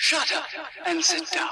[0.00, 0.46] Shut up
[0.86, 1.48] and sit down.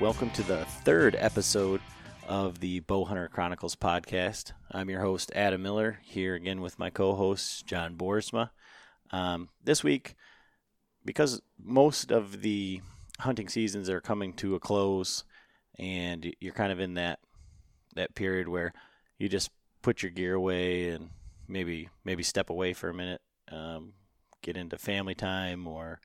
[0.00, 1.82] Welcome to the third episode
[2.26, 4.52] of the Bowhunter Chronicles podcast.
[4.70, 8.48] I'm your host, Adam Miller, here again with my co host, John Boersma.
[9.10, 10.14] Um, this week,
[11.04, 12.80] because most of the
[13.20, 15.24] hunting seasons are coming to a close,
[15.78, 17.20] and you're kind of in that
[17.94, 18.72] that period where
[19.18, 19.50] you just
[19.82, 21.10] put your gear away and
[21.48, 23.92] maybe maybe step away for a minute, um,
[24.42, 26.00] get into family time, or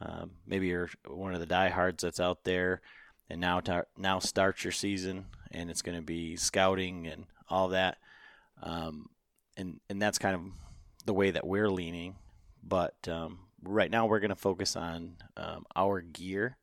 [0.00, 2.80] um, maybe you're one of the diehards that's out there
[3.28, 7.68] and now tar- now starts your season and it's going to be scouting and all
[7.68, 7.98] that
[8.62, 9.08] um,
[9.56, 10.42] and and that's kind of
[11.04, 12.16] the way that we're leaning
[12.62, 16.56] but um, right now we're going to focus on um, our gear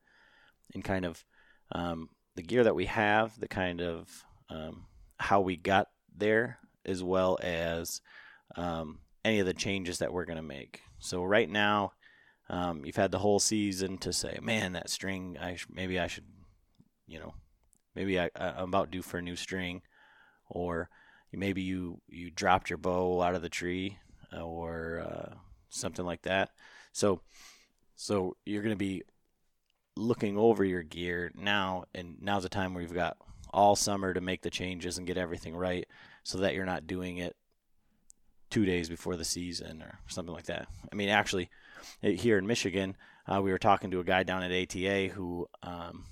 [0.73, 1.23] and kind of
[1.71, 4.85] um, the gear that we have the kind of um,
[5.17, 8.01] how we got there as well as
[8.55, 11.91] um, any of the changes that we're going to make so right now
[12.83, 16.25] you've had the whole season to say man that string I sh- maybe I should
[17.07, 17.33] you know,
[17.95, 19.81] maybe I, I'm about due for a new string,
[20.49, 20.89] or
[21.31, 23.97] maybe you you dropped your bow out of the tree,
[24.35, 25.35] or uh,
[25.69, 26.49] something like that.
[26.91, 27.21] So,
[27.95, 29.03] so you're going to be
[29.95, 33.17] looking over your gear now, and now's the time where you've got
[33.53, 35.87] all summer to make the changes and get everything right,
[36.23, 37.35] so that you're not doing it
[38.49, 40.67] two days before the season or something like that.
[40.91, 41.49] I mean, actually,
[42.01, 42.95] here in Michigan,
[43.27, 45.47] uh, we were talking to a guy down at ATA who.
[45.63, 46.05] Um,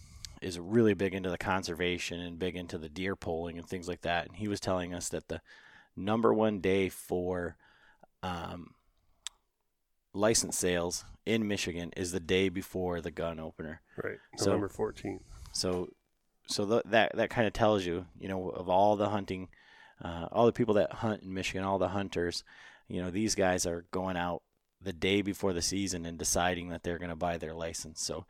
[0.43, 4.01] is really big into the conservation and big into the deer polling and things like
[4.01, 4.27] that.
[4.27, 5.41] And he was telling us that the
[5.95, 7.55] number one day for
[8.21, 8.73] um,
[10.13, 13.81] license sales in Michigan is the day before the gun opener.
[14.03, 15.21] Right, So- November fourteenth.
[15.53, 15.89] So,
[16.47, 19.49] so th- that that kind of tells you, you know, of all the hunting,
[20.03, 22.43] uh, all the people that hunt in Michigan, all the hunters,
[22.87, 24.41] you know, these guys are going out
[24.81, 28.01] the day before the season and deciding that they're going to buy their license.
[28.03, 28.25] So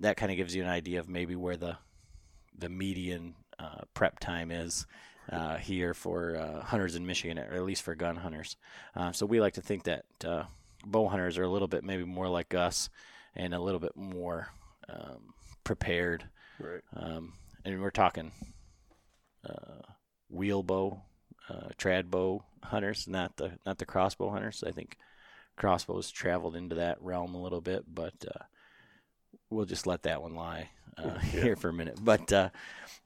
[0.00, 1.78] that kind of gives you an idea of maybe where the
[2.58, 4.86] the median uh, prep time is
[5.30, 8.56] uh, here for uh, hunters in Michigan, or at least for gun hunters.
[8.96, 10.44] Uh, so we like to think that uh,
[10.84, 12.88] bow hunters are a little bit maybe more like us
[13.34, 14.48] and a little bit more
[14.88, 16.24] um, prepared.
[16.58, 16.82] Right.
[16.94, 18.32] Um, and we're talking
[19.48, 19.82] uh,
[20.28, 21.02] wheel bow,
[21.48, 24.64] uh, trad bow hunters, not the not the crossbow hunters.
[24.66, 24.96] I think
[25.56, 28.44] crossbows traveled into that realm a little bit, but uh,
[29.50, 31.98] we'll just let that one lie uh, here for a minute.
[32.02, 32.50] But uh,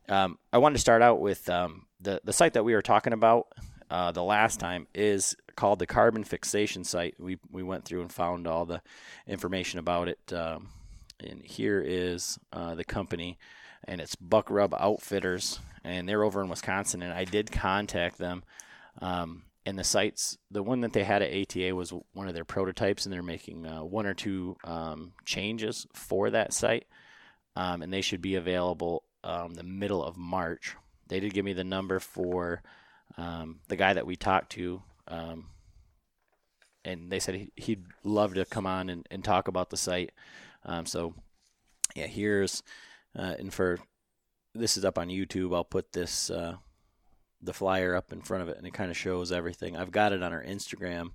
[0.08, 3.12] um, I wanted to start out with um, the the sight that we were talking
[3.12, 3.48] about
[3.91, 7.15] uh, the last time is called the Carbon Fixation sight.
[7.19, 8.83] We we went through and found all the
[9.27, 10.33] information about it.
[10.33, 10.69] Um,
[11.21, 13.39] and here is uh, the company,
[13.84, 17.03] and it's Buck Rub Outfitters, and they're over in Wisconsin.
[17.03, 18.43] And I did contact them.
[19.00, 22.45] Um, and the sights, the one that they had at ATA was one of their
[22.45, 26.84] prototypes, and they're making uh, one or two um, changes for that sight,
[27.56, 30.77] um, and they should be available um, the middle of March.
[31.09, 32.63] They did give me the number for
[33.16, 35.47] um, the guy that we talked to, um,
[36.84, 40.11] and they said he, he'd love to come on and, and talk about the sight.
[40.65, 41.15] Um, so,
[41.95, 42.63] yeah, here's
[43.16, 43.78] uh, and for
[44.55, 45.55] this is up on YouTube.
[45.55, 46.57] I'll put this uh,
[47.43, 49.77] the flyer up in front of it, and it kind of shows everything.
[49.77, 51.11] I've got it on our Instagram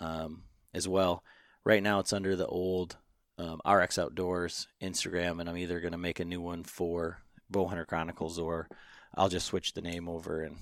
[0.00, 1.22] um, as well.
[1.64, 2.96] Right now, it's under the old
[3.38, 7.18] um, RX Outdoors Instagram, and I'm either going to make a new one for
[7.52, 8.68] Bowhunter Chronicles, or
[9.14, 10.42] I'll just switch the name over.
[10.42, 10.58] And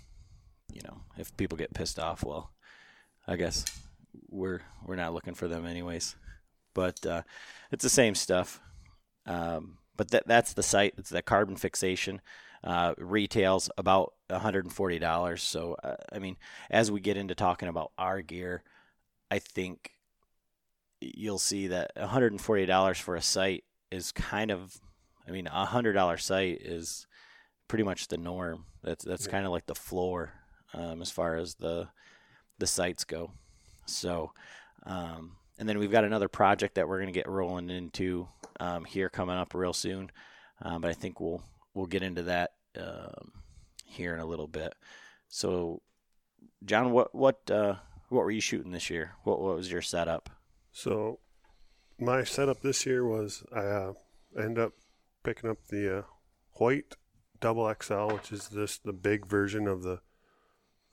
[0.72, 2.52] you know, if people get pissed off, well,
[3.26, 3.64] I guess
[4.28, 6.16] we're we're not looking for them anyways.
[6.74, 7.22] But uh,
[7.70, 8.60] it's the same stuff.
[9.26, 10.94] Um, but that that's the sight.
[10.98, 12.20] It's that carbon fixation.
[12.64, 15.38] Uh, retails about $140.
[15.40, 16.36] So, uh, I mean,
[16.70, 18.62] as we get into talking about our gear,
[19.32, 19.90] I think
[21.00, 24.80] you'll see that $140 for a sight is kind of,
[25.26, 27.08] I mean, a hundred dollar sight is
[27.66, 28.66] pretty much the norm.
[28.84, 29.32] That's that's Yeah.
[29.32, 30.32] kind of like the floor
[30.74, 31.88] um, as far as the
[32.58, 33.32] the sights go.
[33.86, 34.32] So,
[34.84, 38.28] um, and then we've got another project that we're going to get rolling into
[38.60, 40.10] um, here coming up real soon.
[40.60, 41.42] Um, but I think we'll
[41.74, 43.32] we'll get into that um,
[43.84, 44.74] here in a little bit.
[45.28, 45.82] So,
[46.64, 47.76] John, what what uh,
[48.08, 49.12] what were you shooting this year?
[49.24, 50.30] What what was your setup?
[50.72, 51.18] So
[51.98, 53.92] my setup this year was I uh,
[54.36, 54.72] ended up
[55.22, 56.02] picking up the uh,
[56.52, 56.96] Hoyt
[57.40, 60.00] double XL, which is this the big version of the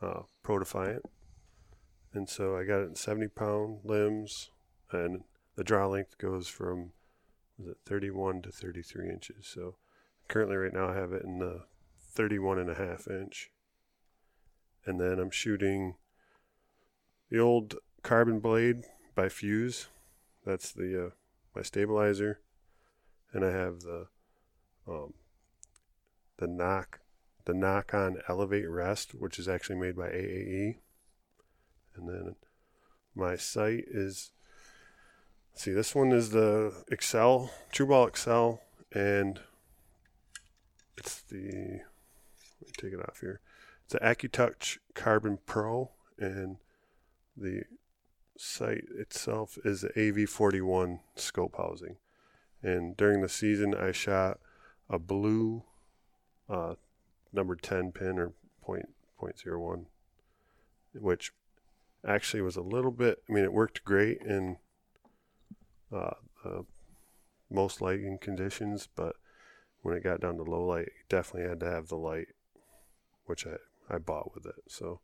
[0.01, 1.03] uh, Pro Defiant,
[2.13, 4.51] and so I got it in 70 pound limbs,
[4.91, 5.23] and
[5.55, 6.91] the draw length goes from
[7.57, 9.47] was it 31 to 33 inches.
[9.47, 9.75] So
[10.27, 11.65] currently, right now, I have it in the
[11.99, 13.51] 31 and a half inch,
[14.85, 15.95] and then I'm shooting
[17.29, 19.87] the old carbon blade by Fuse.
[20.45, 21.09] That's the uh,
[21.55, 22.39] my stabilizer,
[23.33, 24.07] and I have the
[24.87, 25.13] um,
[26.37, 27.01] the knock
[27.49, 30.75] the Nock On elevate rest, which is actually made by AAE,
[31.95, 32.35] and then
[33.15, 34.31] my sight is.
[35.55, 38.61] See, this one is the Excel True Ball Excel,
[38.93, 39.39] and
[40.95, 41.81] it's the.
[42.61, 43.41] Let me take it off here.
[43.85, 46.57] It's the AccuTouch Carbon Pro, and
[47.35, 47.63] the
[48.37, 51.97] sight itself is the AV41 scope housing.
[52.61, 54.39] And during the season, I shot
[54.87, 55.63] a blue
[56.47, 56.75] uh,
[57.33, 58.33] number 10 pin or
[58.67, 59.85] .01,
[60.93, 61.31] which
[62.07, 64.57] actually was a little bit, I mean, it worked great in
[65.91, 66.11] uh,
[66.45, 66.61] uh,
[67.49, 69.15] most lighting conditions, but
[69.81, 72.27] when it got down to low light, you definitely had to have the light,
[73.25, 73.55] which I,
[73.93, 74.63] I bought with it.
[74.67, 74.99] So,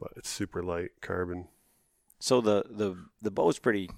[0.00, 1.48] but it's super light carbon.
[2.18, 3.88] So the the the bow's pretty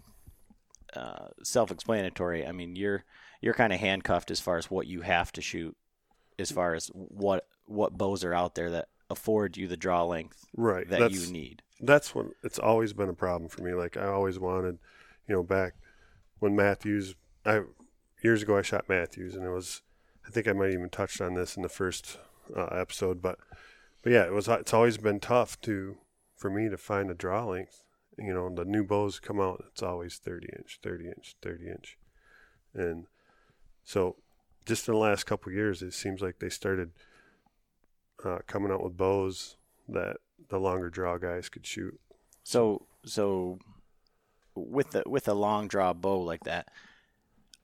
[0.94, 2.46] uh, self-explanatory.
[2.46, 3.04] I mean, you're
[3.40, 5.76] you're kind of handcuffed as far as what you have to shoot,
[6.42, 10.46] as far as what what bows are out there that afford you the draw length
[10.56, 10.88] Right.
[10.88, 11.62] that that's, you need.
[11.80, 13.72] That's what it's always been a problem for me.
[13.72, 14.78] Like I always wanted,
[15.26, 15.74] you know, back
[16.38, 17.14] when Mathews,
[17.46, 17.62] I
[18.22, 19.82] years ago I shot Mathews, and it was,
[20.26, 22.18] I think I might even touched on this in the first
[22.56, 23.38] uh, episode, but
[24.02, 24.48] but yeah, it was.
[24.48, 25.96] It's always been tough to
[26.36, 27.84] for me to find a draw length.
[28.18, 31.98] You know, the new bows come out, it's always 30 inch, 30 inch, 30 inch,
[32.74, 33.06] and
[33.84, 34.16] so
[34.66, 36.90] just in the last couple of years, it seems like they started
[38.24, 39.56] uh, coming out with bows
[39.88, 40.16] that
[40.48, 41.98] the longer draw guys could shoot.
[42.44, 43.58] So so
[44.54, 46.68] with the with a long draw bow like that,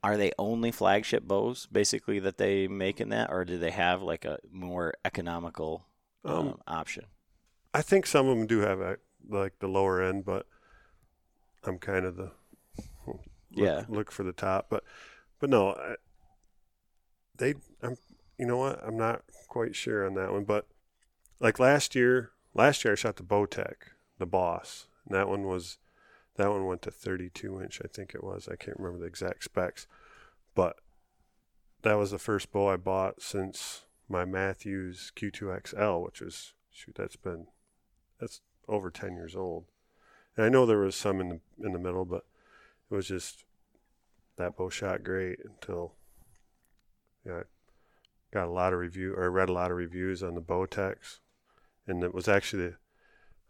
[0.03, 4.03] are they only flagship bows basically that they make in that, or do they have
[4.03, 5.87] like a more economical
[6.25, 7.05] um, Um, option?
[7.75, 8.97] I think some of them do have a,
[9.29, 10.47] like the lower end, but
[11.65, 12.33] I'm kind of the
[13.07, 13.85] look, Yeah.
[13.89, 14.67] look for the top.
[14.71, 14.85] But
[15.39, 15.97] but no, I,
[17.39, 17.97] they I'm
[18.39, 20.45] you know what I'm not quite sure on that one.
[20.45, 20.67] But
[21.41, 23.75] like last year, last year I shot the Bowtech,
[24.19, 25.79] the Boss, and that one was
[26.37, 27.81] that one went to 32 inch.
[27.85, 28.49] I think it was.
[28.49, 29.87] I can't remember the exact specs,
[30.55, 30.77] but
[31.83, 37.17] that was the first bow I bought since my Mathews Q2XL, which was shoot that's
[37.17, 37.47] been
[38.21, 39.65] that's over 10 years old.
[40.37, 42.25] And I know there was some in the in the middle, but
[42.91, 43.45] it was just
[44.37, 45.95] that bow shot great until
[47.27, 47.43] yeah, I
[48.33, 51.19] got a lot of review or read a lot of reviews on the Bowtex,
[51.87, 52.75] and it was actually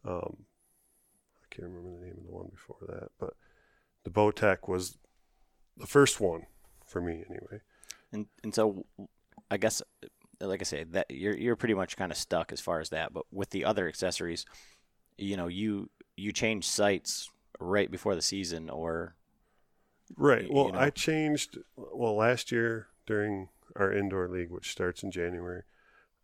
[0.04, 0.44] the um,
[1.42, 3.34] I can't remember the name of the one before that, but
[4.04, 4.96] the Bowtech was
[5.76, 6.46] the first one
[6.86, 7.60] for me anyway.
[8.12, 8.86] And and so
[9.50, 9.82] I guess
[10.40, 13.12] like I say that you're you're pretty much kind of stuck as far as that.
[13.12, 14.44] But with the other accessories,
[15.16, 19.16] you know, you you change sights right before the season, or
[20.16, 20.50] Right.
[20.50, 20.78] Well, you know.
[20.78, 21.58] I changed.
[21.76, 25.62] Well, last year during our indoor league, which starts in January,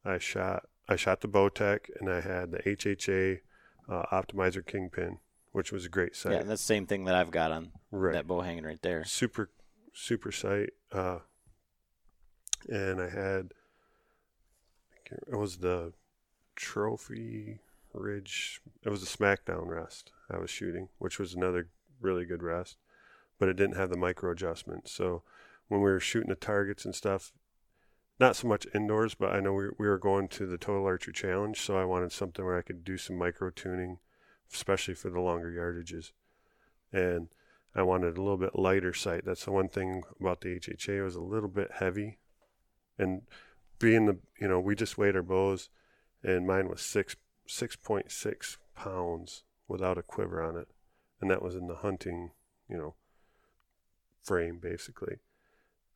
[0.04, 0.66] I shot.
[0.86, 3.40] I shot the Bowtech, and I had the HHA
[3.88, 5.18] uh, Optimizer Kingpin,
[5.52, 6.32] which was a great sight.
[6.32, 8.12] yeah, that's the same thing that I've got on right.
[8.12, 9.04] that bow hanging right there.
[9.04, 9.48] super
[9.94, 11.18] super sight uh
[12.68, 13.52] and i had
[15.08, 15.92] it was the
[16.56, 17.60] trophy
[17.92, 21.68] ridge it was a smackdown rest i was shooting which was another
[22.00, 22.76] really good rest
[23.38, 25.22] but it didn't have the micro adjustment so
[25.68, 27.32] when we were shooting the targets and stuff
[28.20, 31.12] not so much indoors but i know we, we were going to the total archery
[31.12, 33.98] challenge so i wanted something where i could do some micro tuning
[34.52, 36.12] especially for the longer yardages
[36.92, 37.28] and
[37.74, 39.24] I wanted a little bit lighter sight.
[39.24, 42.18] That's the one thing about the HHA was a little bit heavy,
[42.96, 43.22] and
[43.80, 45.70] being the you know we just weighed our bows,
[46.22, 47.16] and mine was six
[47.46, 50.68] six point six pounds without a quiver on it,
[51.20, 52.30] and that was in the hunting
[52.68, 52.94] you know
[54.22, 55.16] frame basically.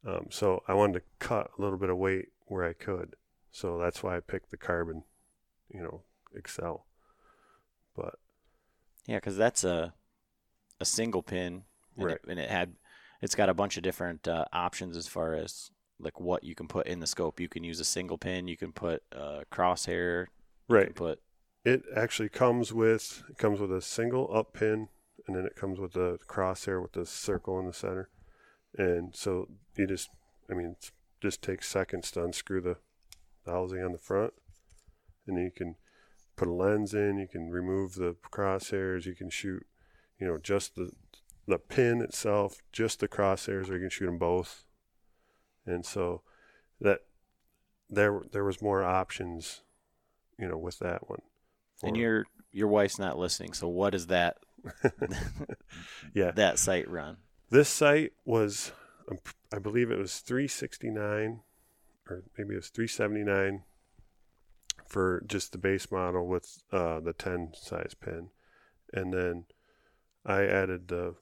[0.08, 3.14] Um, so I wanted to cut a little bit of weight where I could,
[3.50, 5.04] so that's why I picked the carbon,
[5.68, 6.02] you know,
[6.36, 6.82] Axcel.
[7.94, 8.14] But
[9.06, 9.94] Yeah, because that's a
[10.80, 11.64] a single pin,
[11.96, 12.14] and, Right.
[12.14, 12.76] it, and it had
[13.20, 16.68] it's got a bunch of different uh, options as far as like what you can
[16.68, 17.40] put in the scope.
[17.40, 18.46] You can use a single pin.
[18.46, 20.26] You can put uh, crosshair.
[20.68, 21.20] Right, put
[21.64, 24.88] it actually comes with it comes with a single up pin
[25.26, 28.08] and then it comes with a crosshair with the circle in the center
[28.78, 30.08] and so you just
[30.50, 32.76] i mean it just takes seconds to unscrew the,
[33.44, 34.32] the housing on the front
[35.26, 35.74] and then you can
[36.36, 39.66] put a lens in you can remove the crosshairs you can shoot
[40.18, 40.90] you know just the
[41.46, 44.64] the pin itself just the crosshairs or you can shoot them both
[45.66, 46.22] and so
[46.80, 47.00] that
[47.90, 49.62] there there was more options
[50.38, 51.20] you know with that one
[51.82, 53.52] and your your wife's not listening.
[53.52, 54.38] So what does that
[56.14, 57.16] yeah that sight run?
[57.50, 58.72] This sight was,
[59.10, 59.18] um,
[59.52, 61.40] I believe it was 369
[62.08, 63.64] or maybe it was 379
[64.86, 68.30] for just the base model with uh, the 10 size pin.
[68.92, 69.44] And then
[70.24, 71.16] I added the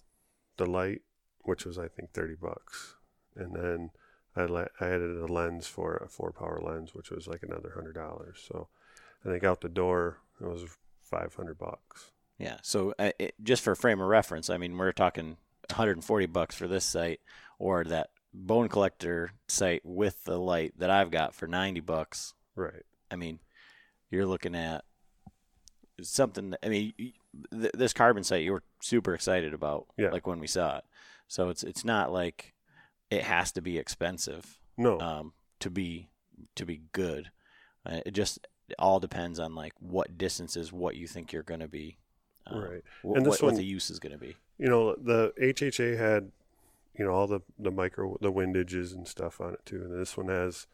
[0.57, 1.03] the light,
[1.43, 2.95] which was I think 30 bucks.
[3.35, 3.91] And then
[4.35, 7.73] I, le- I added a lens for a four power lens, which was like another
[7.75, 8.45] hundred dollars.
[8.49, 8.69] So
[9.25, 10.65] I think out the door it was
[11.03, 12.13] 500 bucks.
[12.39, 12.59] Yeah.
[12.63, 15.37] So uh, it, just for frame of reference, I mean, we're talking
[15.71, 17.21] 140 bucks for this sight,
[17.59, 22.35] or that bone collector sight with the light that I've got for 90 bucks.
[22.55, 22.83] Right.
[23.11, 23.39] I mean,
[24.11, 24.85] you're looking at
[26.03, 26.55] something.
[26.63, 26.93] I mean,
[27.53, 30.11] th- this carbon sight you were super excited about, Yeah.
[30.11, 30.85] like when we saw it.
[31.29, 32.55] So it's it's not like
[33.11, 35.01] it has to be expensive No.
[35.01, 36.09] um, to be
[36.55, 37.31] to be good.
[37.85, 41.61] Uh, it just it all depends on like what distances, what you think you're going
[41.61, 41.99] to be,
[42.49, 42.83] um, Right.
[43.03, 44.37] wh- And what, this what one- the use is going to be.
[44.59, 46.31] you know the HHA had
[46.99, 49.83] you know all the the micro the windages and stuff on it too.
[49.83, 50.67] And this one has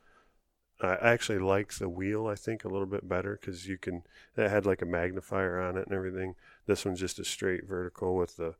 [0.80, 4.02] I actually like the wheel I think a little bit better because you can
[4.36, 6.34] it had like a magnifier on it and everything.
[6.66, 8.54] This one's just a straight vertical with the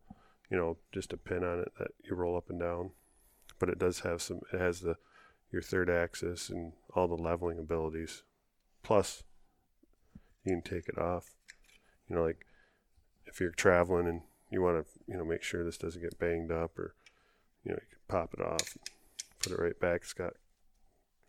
[0.49, 2.91] you know just a pin on it that you roll up and down.
[3.59, 4.97] But it does have some it has the
[5.51, 8.23] your third axis and all the leveling abilities.
[8.83, 9.23] Plus
[10.43, 11.31] you can take it off.
[12.09, 12.45] You know like
[13.33, 14.21] if you're traveling and
[14.51, 16.93] you want to you know make sure this doesn't get banged up or
[17.65, 18.77] you know you can pop it off
[19.43, 20.01] put it right back.
[20.03, 20.33] It's got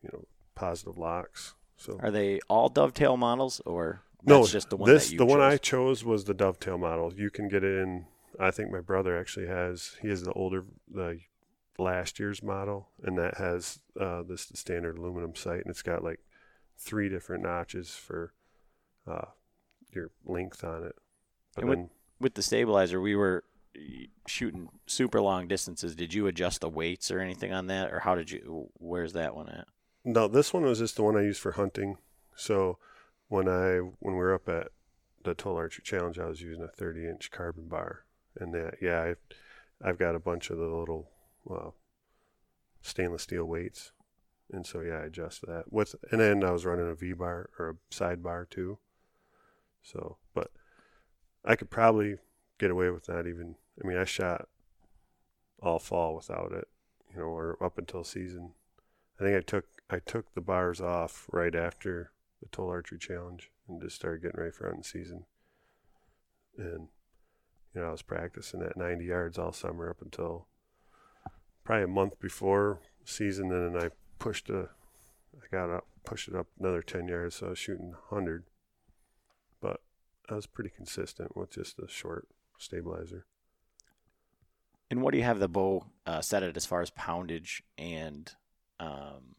[0.03, 1.99] you know positive locks so.
[2.01, 5.41] Are they all dovetail models, or no just the one this that you the one
[5.41, 5.99] i chose?
[5.99, 7.13] chose was the dovetail model.
[7.15, 8.07] You can get it in
[8.41, 11.21] i think my brother actually has he has the older the
[11.79, 16.03] last year's model and that has uh, this the standard aluminum sight and it's got
[16.03, 16.19] like
[16.77, 18.33] three different notches for
[19.07, 19.27] uh,
[19.93, 20.97] your length on it
[21.55, 23.45] but And then with the stabilizer, we were
[23.77, 25.95] eh, shooting super long distances.
[25.95, 28.71] Did you adjust the weights or anything on that, or how did you?
[28.75, 29.67] Where's that one at?
[30.05, 31.97] No, this one was just the one I used for hunting.
[32.37, 32.79] So
[33.29, 34.69] when I when we were up at
[35.23, 38.05] the Total Archery Challenge, I was using a 30 inch carbon bar,
[38.39, 39.19] and that yeah, I've
[39.83, 41.11] I've got a bunch of the little
[41.45, 41.75] well
[42.83, 43.93] stainless steel weights,
[44.53, 47.51] and so yeah, I adjust that with, and then I was running a V bar
[47.59, 48.79] or a side bar too.
[49.83, 50.51] So, but
[51.45, 52.17] I could probably
[52.59, 53.27] get away with that.
[53.27, 54.49] Even I mean, I shot
[55.61, 56.69] all fall without it,
[57.11, 58.53] you know, or up until season.
[59.21, 63.51] I think I took I took the bars off right after the Total Archery Challenge
[63.69, 65.25] and just started getting ready for hunting season.
[66.57, 66.89] And
[67.75, 70.47] you know, I was practicing at 90 yards all summer up until
[71.65, 74.69] probably a month before season, and then I pushed a
[75.35, 78.45] I got up pushed it up another 10 yards, so I was shooting 100.
[80.29, 82.29] I was pretty consistent with just a short
[82.59, 83.27] stabilizer.
[84.91, 88.33] And what do you have the bow uh, set at as far as poundage and?
[88.79, 89.37] Um,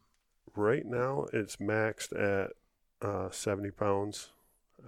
[0.56, 2.52] Right now, it's maxed at
[3.06, 4.30] uh, 70 pounds.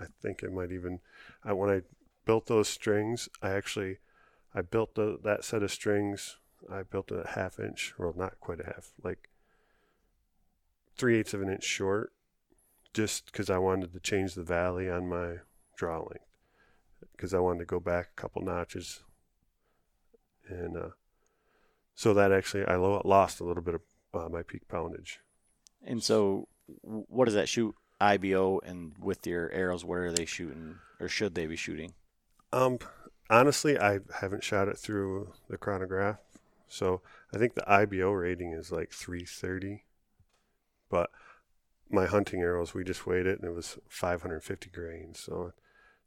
[0.00, 1.00] I think it might even.
[1.44, 1.82] I, when I
[2.24, 3.98] built those strings, I actually
[4.54, 6.38] I built the, that set of strings.
[6.72, 9.28] I built a half inch, well, not quite a half, like
[10.96, 12.12] three eighths of an inch short,
[12.94, 15.36] just because I wanted to change the valley on my
[15.78, 16.26] draw length,
[17.12, 19.00] because I wanted to go back a couple notches,
[20.49, 20.88] and uh,
[21.94, 23.80] so that actually I lo- lost a little bit of
[24.12, 25.20] uh, my peak poundage.
[25.82, 26.49] and so,
[26.82, 27.75] what does that shoot?
[28.00, 31.94] IBO and with your arrows, where are they shooting, or should they be shooting?
[32.52, 32.78] Um,
[33.30, 36.18] honestly, I haven't shot it through the chronograph,
[36.68, 37.00] so
[37.35, 39.85] I think the IBO rating is like 330.
[40.90, 41.11] But
[41.90, 45.18] my hunting arrows, we just weighed it and it was 550 grains.
[45.20, 45.52] So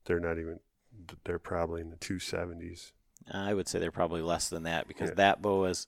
[0.06, 0.60] they're not even,
[1.26, 2.92] they're probably in the 270s.
[3.32, 5.16] I would say they're probably less than that because Yeah.
[5.16, 5.88] that bow is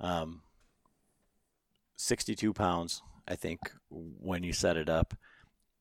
[0.00, 0.42] um,
[1.96, 5.14] 62 pounds, I think, when you set it up.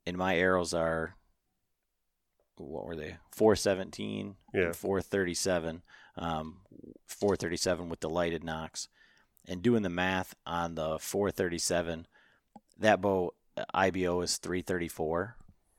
[0.05, 1.15] And my arrows are,
[2.57, 3.17] what were they?
[3.31, 4.61] 417 Yeah.
[4.65, 5.81] and 437.
[6.15, 6.59] Um,
[7.07, 8.87] 437 with the lighted nocks.
[9.47, 12.07] And doing the math on the 437,
[12.77, 13.33] that bow
[13.73, 15.35] IBO is 334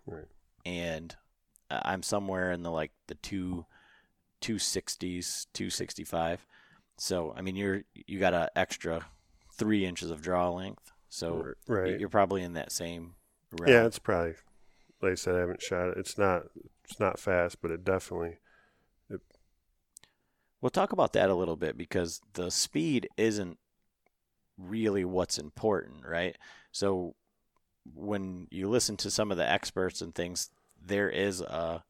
[0.07, 0.27] Right.
[0.67, 1.17] and
[1.71, 3.67] Uh, I'm somewhere in the like the two,
[4.41, 6.47] two sixties, two sixty five.
[6.99, 9.07] So I mean, you're you got an extra
[9.53, 11.99] three inches of draw length, so right.
[11.99, 13.15] you're probably in that same.
[13.61, 13.73] Realm.
[13.73, 14.35] Yeah, it's probably,
[15.01, 15.99] like I said, I haven't shot it.
[15.99, 16.43] It's not,
[16.83, 18.39] it's not fast, but it definitely,
[20.65, 23.59] We'll talk about that a little bit because the speed isn't
[24.57, 26.39] really what's important, right?
[26.73, 27.17] So
[27.95, 30.49] when you listen to some of the experts and things,
[30.87, 31.83] there is a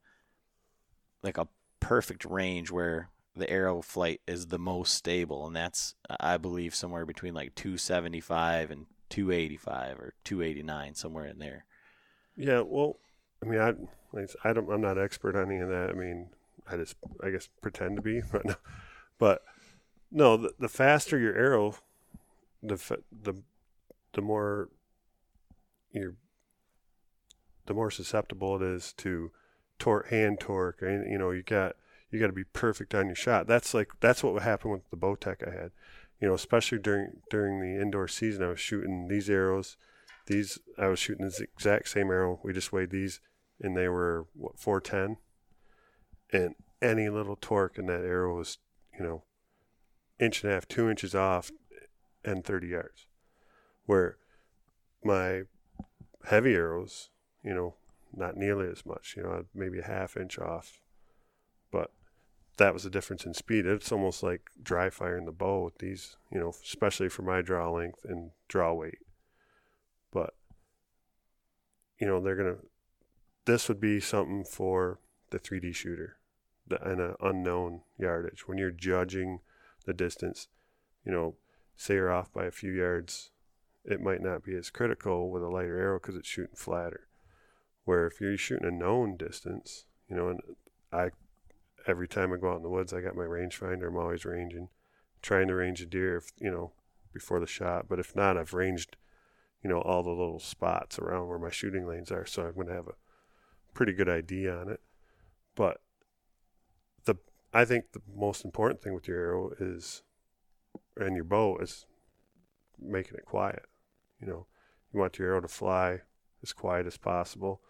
[1.22, 1.48] like a
[1.80, 7.06] perfect range where the arrow flight is the most stable, and that's I believe somewhere
[7.06, 11.64] between like 275 and 285 or 289, somewhere in there.
[12.36, 12.98] yeah, well,
[13.42, 13.74] I mean, i
[14.48, 15.90] i don't i'm not expert on any of that.
[15.90, 16.28] I mean,
[16.70, 18.54] I just, I guess, pretend to be, but no,
[19.18, 19.42] but
[20.10, 21.76] no, the, the faster your arrow,
[22.62, 22.76] the,
[23.10, 23.34] the,
[24.12, 24.68] the more
[25.92, 26.14] you're,
[27.66, 29.30] the more susceptible it is to
[29.78, 31.76] torque, hand torque, you know, you got,
[32.10, 33.46] you got to be perfect on your shot.
[33.46, 35.72] That's like, that's what would happen with the Bowtech I had,
[36.20, 39.76] you know, especially during, during the indoor season, I was shooting these arrows,
[40.26, 42.40] these, I was shooting this exact same arrow.
[42.42, 43.20] We just weighed these
[43.60, 45.16] and they were what 410
[46.32, 48.58] and any little torque in that arrow was
[48.98, 49.22] you know
[50.18, 51.50] inch and a half two inches off
[52.24, 53.06] and 30 yards
[53.86, 54.16] where
[55.02, 55.42] my
[56.26, 57.10] heavy arrows
[57.44, 57.74] you know
[58.16, 60.80] not nearly as much you know maybe a half inch off
[61.70, 61.90] but
[62.56, 66.16] that was the difference in speed it's almost like dry firing the bow with these
[66.32, 68.98] you know especially for my draw length and draw weight
[70.12, 70.34] but
[72.00, 72.56] you know they're gonna
[73.44, 74.98] this would be something for
[75.30, 76.16] the 3D shooter
[76.66, 78.46] the, and an unknown yardage.
[78.46, 79.40] When you're judging
[79.84, 80.48] the distance,
[81.04, 81.34] you know,
[81.76, 83.30] say you're off by a few yards,
[83.84, 87.06] it might not be as critical with a lighter arrow because it's shooting flatter.
[87.84, 90.40] Where if you're shooting a known distance, you know, and
[90.92, 91.10] I,
[91.86, 93.88] every time I go out in the woods, I got my rangefinder.
[93.88, 94.68] I'm always ranging,
[95.22, 96.72] trying to range a deer, if, you know,
[97.12, 97.86] before the shot.
[97.88, 98.96] But if not, I've ranged,
[99.62, 102.26] you know, all the little spots around where my shooting lanes are.
[102.26, 102.94] So I'm going to have a
[103.74, 104.80] pretty good idea on it.
[105.54, 105.80] But
[107.04, 107.16] the
[107.52, 110.02] I think the most important thing with your arrow is
[110.96, 111.86] and your bow is
[112.80, 113.64] making it quiet.
[114.20, 114.46] You know,
[114.92, 116.00] you want your arrow to fly
[116.42, 117.60] as quiet as possible.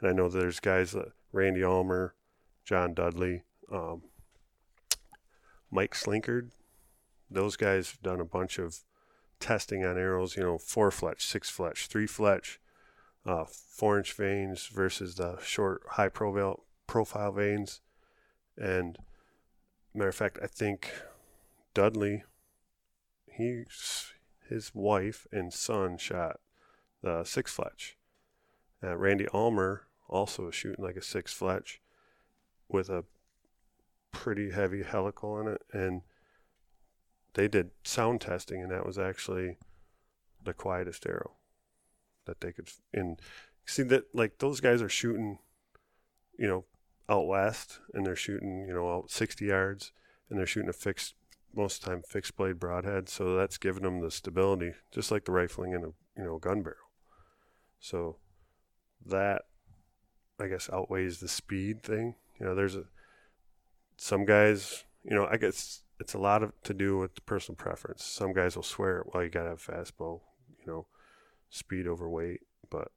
[0.00, 2.14] And I know there's guys like Randy Ulmer,
[2.64, 4.02] John Dudley, um,
[5.70, 6.50] Mike Slinkard.
[7.30, 8.80] Those guys have done a bunch of
[9.38, 12.60] testing on arrows, you know, four fletch, six fletch, three fletch,
[13.24, 17.80] uh, four inch vanes versus the short high profile profile vanes.
[18.56, 18.98] And
[19.94, 20.90] matter of fact, I think
[21.74, 22.24] Dudley,
[23.26, 23.64] he
[24.48, 26.40] his wife and son shot
[27.02, 27.96] the six fletch.
[28.82, 31.80] Uh, Randy Almer also shooting like a six fletch
[32.68, 33.04] with a
[34.12, 36.02] pretty heavy helical in it, and
[37.34, 39.56] they did sound testing, and that was actually
[40.44, 41.32] the quietest arrow
[42.26, 42.68] that they could.
[42.92, 43.20] And
[43.64, 45.38] see that like those guys are shooting,
[46.38, 46.64] you know,
[47.08, 49.92] out west, and they're shooting, you know, out 60 yards,
[50.28, 51.14] and they're shooting a fixed,
[51.54, 53.08] most of the time fixed blade broadhead.
[53.08, 56.62] So that's giving them the stability, just like the rifling in a you know gun
[56.62, 56.76] barrel.
[57.78, 58.16] So
[59.06, 59.42] that
[60.40, 62.14] I guess outweighs the speed thing.
[62.38, 62.84] You know, there's a
[63.96, 67.56] some guys, you know, I guess it's a lot of to do with the personal
[67.56, 68.04] preference.
[68.04, 70.22] Some guys will swear, well, you gotta have fast bow,
[70.58, 70.86] you know,
[71.50, 72.40] speed over weight.
[72.70, 72.88] But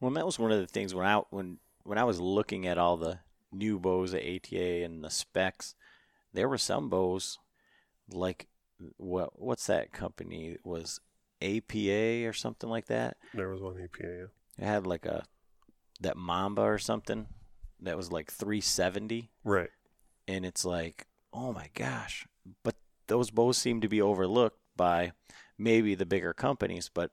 [0.00, 2.78] Well, that was one of the things when I when when I was looking at
[2.78, 3.20] all the
[3.52, 5.74] new bows at ATA and the specs,
[6.32, 7.38] there were some bows
[8.10, 8.48] like
[8.98, 11.00] what what's that company it was
[11.40, 13.16] APA or something like that.
[13.34, 14.02] there was one APA.
[14.02, 14.64] Yeah.
[14.64, 15.24] It had like a
[16.00, 17.26] that Mamba or something
[17.80, 19.70] that was like 370 Right.
[20.28, 22.26] and it's like, oh my gosh.
[22.62, 25.12] But those bows seem to be overlooked by
[25.58, 27.10] maybe the bigger companies, but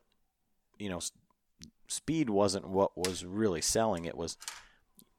[0.80, 1.00] you know,
[1.88, 4.06] speed wasn't what was really selling.
[4.06, 4.38] It was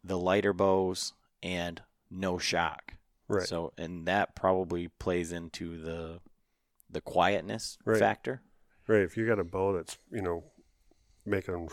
[0.02, 2.94] the lighter bows and no shock.
[3.28, 3.46] Right.
[3.46, 6.20] So, and that probably plays into the
[6.90, 7.98] the quietness Right.
[7.98, 8.42] factor.
[8.86, 9.00] Right.
[9.02, 10.44] If you got a bow that's, you know,
[11.24, 11.66] make a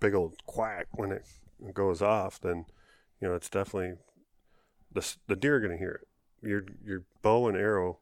[0.00, 1.24] big old quack when it
[1.74, 2.64] goes off, then
[3.20, 3.94] you know it's definitely
[4.92, 6.48] the the deer are going to hear it.
[6.48, 7.98] Your your bow and arrow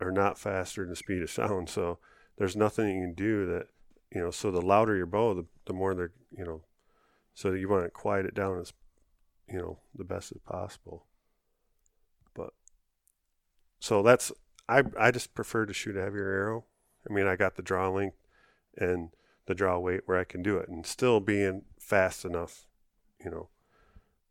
[0.00, 1.98] are not faster than the speed of sound, so
[2.38, 3.66] there's nothing you can do that
[4.10, 4.30] you know.
[4.30, 6.62] So the louder your bow, the the more they're you know.
[7.34, 8.72] So you want to quiet it down as
[9.48, 11.06] you know the best as possible.
[12.34, 12.50] But
[13.78, 14.32] so that's
[14.68, 16.64] I I just prefer to shoot a heavier arrow.
[17.08, 18.16] I mean I got the draw length
[18.76, 19.10] and
[19.52, 22.64] the draw weight where I can do it and still being fast enough,
[23.22, 23.50] you know.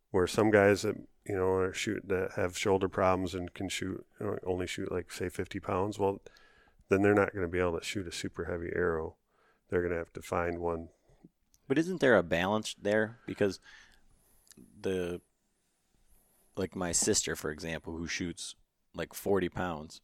[0.09, 0.95] Where some guys that
[1.27, 4.91] you know are shoot that have shoulder problems and can shoot you know, only shoot
[4.91, 6.21] like say 50 pounds, well,
[6.89, 9.15] then they're not going to be able to shoot a super heavy arrow.
[9.69, 10.89] They're going to have to find one.
[11.67, 13.59] But isn't there a balance there because
[14.81, 15.21] the
[16.57, 18.55] like my sister, for example, who shoots
[18.95, 20.01] like 40 pounds,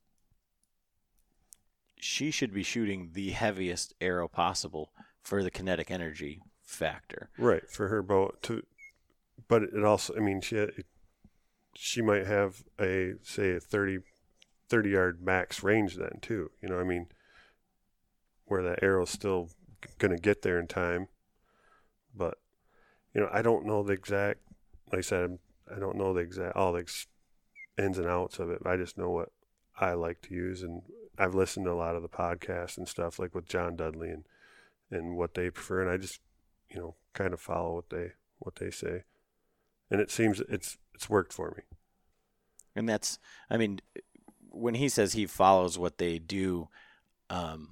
[1.99, 4.91] she should be shooting the heaviest arrow possible
[5.27, 7.29] for the kinetic energy factor.
[7.37, 8.63] Right for her bow to,
[9.49, 10.65] but it also I mean she
[11.75, 13.99] she might have a say a 30,
[14.69, 16.51] 30 yard max range then too.
[16.61, 17.07] You know I mean
[18.45, 19.49] where that arrow's still
[19.97, 21.09] going to get there in time,
[22.15, 22.37] but
[23.13, 24.39] you know I don't know the exact.
[24.93, 25.39] Like I said,
[25.75, 27.07] I don't know the exact all the ex-
[27.77, 28.61] ins and outs of it.
[28.65, 29.33] I just know what
[29.77, 30.83] I like to use, and
[31.17, 34.23] I've listened to a lot of the podcasts and stuff like with John Dudley and
[34.91, 36.19] and what they prefer, and I just
[36.69, 39.03] you know kind of follow what they what they say,
[39.89, 41.63] and it seems it's it's worked for me.
[42.75, 43.17] And that's,
[43.49, 43.79] I mean,
[44.49, 46.69] when he says he follows what they do,
[47.29, 47.69] um,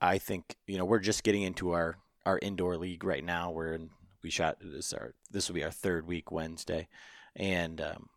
[0.00, 3.50] I think you know we're just getting into our our indoor league right now.
[3.50, 3.90] We're in,
[4.22, 6.88] we shot this our this will be our third week Wednesday,
[7.34, 8.08] and um,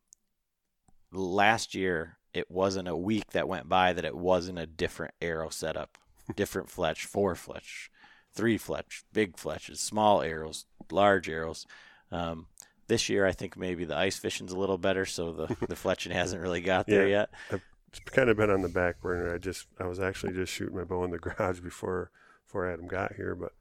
[1.12, 5.50] last year it wasn't a week that went by that it wasn't a different arrow
[5.50, 5.98] setup,
[6.36, 7.90] different fletch, four fletch,
[8.38, 11.66] three fletch, big fletches, small arrows, large arrows.
[12.12, 12.48] Um,
[12.88, 16.12] this year, I think maybe the ice fishing's a little better, so the the fletching
[16.12, 17.18] hasn't really got there Yeah.
[17.20, 17.30] yet.
[17.52, 19.34] I've it's kind of been on the back burner.
[19.34, 22.12] I just I was actually just shooting my bow in the garage before
[22.46, 23.54] before Adam got here, but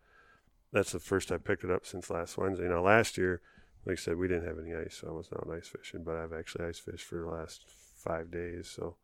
[0.73, 2.69] that's the first I picked it up since last Wednesday.
[2.69, 3.41] Now last year,
[3.87, 6.17] like I said, we didn't have any ice, so I was not ice fishing, but
[6.17, 7.65] I've actually ice fished for the last
[7.97, 8.69] five days.
[8.69, 8.97] So,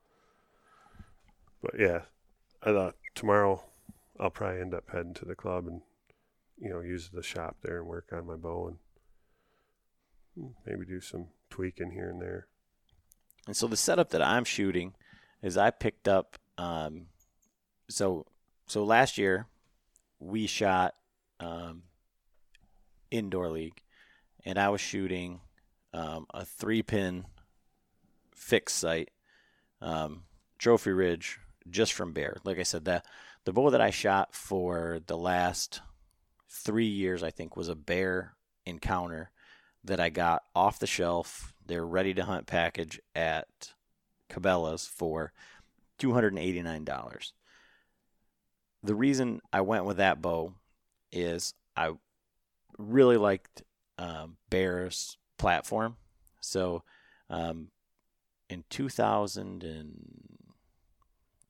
[1.63, 2.03] but yeah,
[2.63, 3.63] I thought tomorrow
[4.21, 5.81] I'll probably end up heading to the club and
[6.59, 8.77] you know use the shop there and work on my bow
[10.37, 12.47] and maybe do some tweaking here and there.
[13.47, 14.95] And so the setup that I'm shooting
[15.43, 17.07] is I picked up um,
[17.89, 18.27] so
[18.67, 19.47] so last year
[20.19, 20.95] we shot
[21.41, 21.83] um,
[23.11, 23.83] indoor league
[24.45, 25.41] and I was shooting
[25.93, 27.27] um, a three pin
[28.35, 29.11] fixed sight
[29.81, 30.25] um,
[30.59, 32.39] trophy ridge just from bear.
[32.45, 33.05] Like I said, that
[33.45, 35.81] the bow that I shot for the last
[36.49, 38.35] three years I think was a bear
[38.67, 39.31] encounter
[39.85, 41.55] that I got off the shelf.
[41.65, 43.73] They're ready to hunt package at
[44.31, 45.33] Cabela's for
[45.99, 47.33] $289.
[48.85, 50.55] The reason I went with that bow
[51.11, 51.93] is I
[52.79, 53.63] really liked
[53.99, 55.97] um, Bear's platform.
[56.41, 56.83] So
[57.31, 57.69] um,
[58.49, 59.93] in 2000 and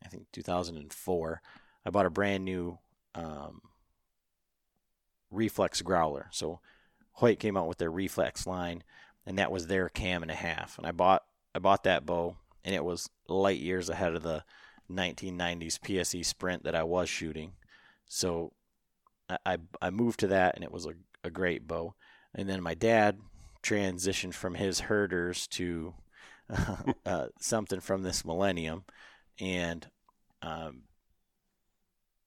[0.04, 1.42] I think 2004,
[1.84, 2.78] I bought a brand new
[3.14, 3.60] um,
[5.30, 6.28] reflex growler.
[6.30, 6.60] So
[7.12, 8.82] Hoyt came out with their reflex line,
[9.26, 10.78] and that was their cam and a half.
[10.78, 14.44] And I bought I bought that bow, and it was light years ahead of the
[14.90, 17.52] 1990s PSE Sprint that I was shooting.
[18.06, 18.52] So
[19.46, 21.94] I I, moved to that, and it was a, a great bow.
[22.34, 23.18] And then my dad
[23.62, 25.94] transitioned from his herders to
[27.06, 28.84] uh, something from this millennium,
[29.40, 29.86] and
[30.42, 30.82] um,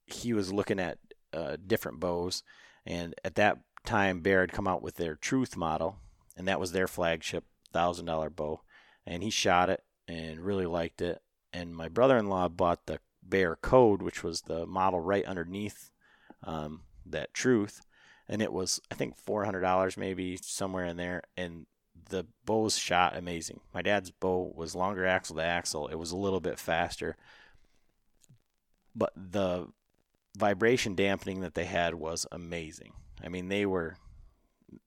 [0.05, 0.97] he was looking at
[1.33, 2.43] uh, different bows.
[2.85, 5.97] And at that time, Bear had come out with their Truth model,
[6.37, 8.61] and that was their flagship thousand dollar bow.
[9.05, 11.21] And he shot it and really liked it.
[11.53, 15.89] And my brother-in-law bought the Bear Code, which was the model right underneath
[16.43, 17.81] um, that Truth,
[18.27, 21.23] and it was I think four hundred dollars, maybe somewhere in there.
[21.35, 21.65] And
[22.09, 23.61] the bows shot amazing.
[23.73, 25.87] My dad's bow was longer axle to axle.
[25.87, 27.15] It was a little bit faster,
[28.95, 29.67] but the
[30.35, 32.93] vibration dampening that they had was amazing.
[33.23, 33.95] I mean, they were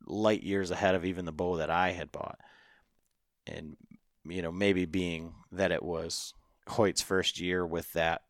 [0.07, 2.39] light years ahead of even the bow that I had bought.
[3.47, 3.77] And,
[4.25, 6.35] you know, maybe being that it was
[6.69, 8.23] Hoyt's first year with that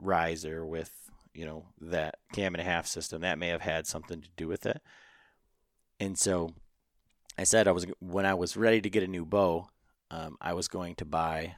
[0.00, 0.92] riser, with,
[1.34, 4.48] you know, that cam and a half system, that may have had something to do
[4.48, 4.80] with it.
[5.98, 6.50] And so
[7.38, 9.68] I said I was, when I was ready to get a new bow,
[10.10, 11.56] um, I was going to buy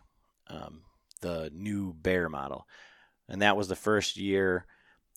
[0.49, 0.83] um,
[1.21, 2.67] the new Bear model.
[3.29, 4.67] And that was the first year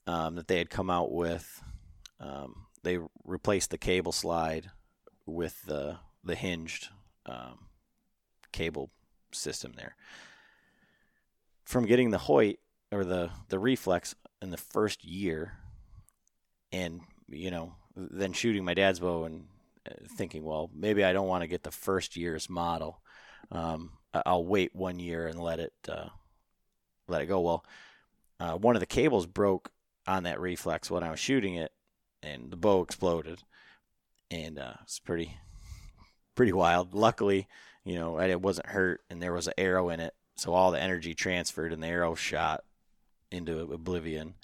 [0.07, 1.61] um, that they had come out with.
[2.19, 4.71] Um, they replaced the cable slide
[5.25, 6.89] with the the hinged
[7.25, 7.67] um,
[8.51, 8.91] cable
[9.31, 9.95] system there.
[11.65, 12.59] From getting the Hoyt
[12.91, 15.53] or the the reflex in the first year,
[16.71, 19.45] and you know, then shooting my dad's bow and
[19.89, 23.01] uh, thinking, well, maybe I don't want to get the first year's model.
[23.51, 26.09] Um, I'll wait one year and let it uh,
[27.07, 27.41] let it go.
[27.41, 27.65] Well,
[28.39, 29.71] uh, one of the cables broke
[30.07, 31.71] on that reflex when I was shooting it,
[32.21, 33.43] and the bow exploded,
[34.29, 35.37] and uh, it's pretty
[36.35, 36.93] pretty wild.
[36.93, 37.47] Luckily,
[37.83, 40.81] you know, it wasn't hurt, and there was an arrow in it, so all the
[40.81, 42.63] energy transferred, and the arrow shot
[43.31, 44.35] into oblivion.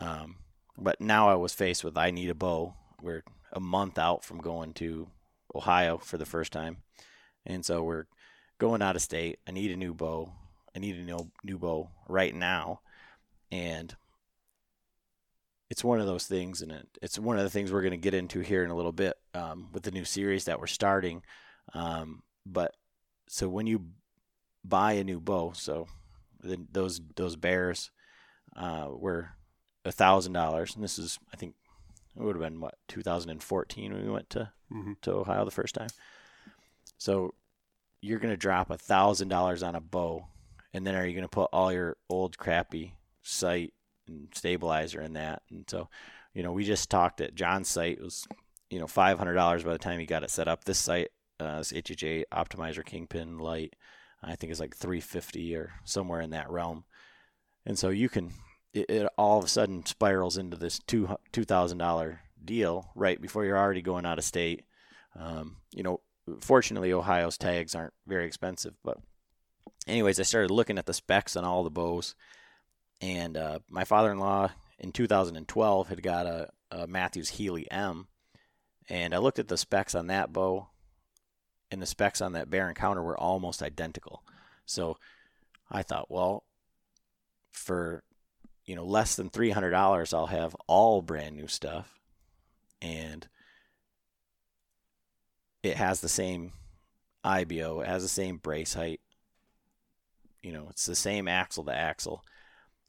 [0.00, 0.36] Um,
[0.76, 2.74] but now I was faced with I need a bow.
[3.02, 5.08] We're a month out from going to
[5.54, 6.78] Ohio for the first time,
[7.46, 8.06] and so we're
[8.58, 9.38] going out of state.
[9.46, 10.32] I need a new bow.
[10.74, 12.80] I need a new new bow right now,
[13.50, 13.94] and
[15.70, 17.96] it's one of those things, and it, it's one of the things we're going to
[17.98, 21.22] get into here in a little bit um, with the new series that we're starting.
[21.74, 22.74] Um, but
[23.28, 23.86] so when you
[24.64, 25.86] buy a new bow, so
[26.40, 27.90] the, those those bears
[28.56, 29.30] uh, were
[29.84, 31.54] a thousand dollars, and this is I think
[32.16, 35.00] it would have been what 2014 when we went to Mhm.
[35.02, 35.88] to Ohio the first time.
[36.98, 37.34] So
[38.00, 40.26] you're going to drop a thousand dollars on a bow,
[40.72, 43.72] and then are you going to put all your old crappy sight
[44.08, 45.42] and stabilizer in that?
[45.50, 45.88] And so,
[46.34, 48.26] you know, we just talked at John's sight it was
[48.70, 50.64] you know five hundred dollars by the time he got it set up.
[50.64, 51.08] This sight,
[51.40, 53.74] uh, this HHA Optimizer Kingpin Light,
[54.22, 56.84] I think is like three fifty or somewhere in that realm.
[57.66, 58.32] And so you can
[58.72, 63.20] it, it all of a sudden spirals into this two two thousand dollar deal right
[63.20, 64.64] before you're already going out of state.
[65.18, 66.00] Um, you know,
[66.40, 68.98] fortunately Ohio's tags aren't very expensive, but
[69.86, 72.14] anyways, I started looking at the specs on all the bows,
[73.00, 78.08] and uh, my father-in-law in 2012 had got a, a Mathews Heli-m,
[78.88, 80.68] and I looked at the specs on that bow,
[81.70, 84.22] and the specs on that Bear Encounter were almost identical.
[84.64, 84.96] So
[85.70, 86.44] I thought, well,
[87.50, 88.02] for
[88.64, 91.98] you know less than three hundred dollars, I'll have all brand new stuff,
[92.80, 93.26] and
[95.62, 96.52] it has the same
[97.24, 99.00] IBO, it has the same brace height.
[100.42, 102.24] You know, it's the same axle to axle,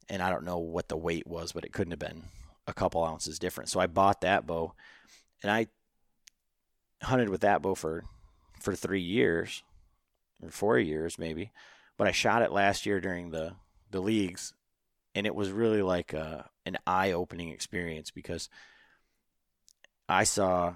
[0.09, 2.23] and I don't know what the weight was, but it couldn't have been
[2.67, 3.69] a couple ounces different.
[3.69, 4.73] So I bought that bow,
[5.43, 5.67] and I
[7.01, 8.03] hunted with that bow for
[8.59, 9.63] for three years
[10.41, 11.51] or four years maybe,
[11.97, 13.53] but I shot it last year during the
[13.91, 14.53] the leagues,
[15.15, 18.49] and it was really like a, an eye opening experience because
[20.07, 20.75] I saw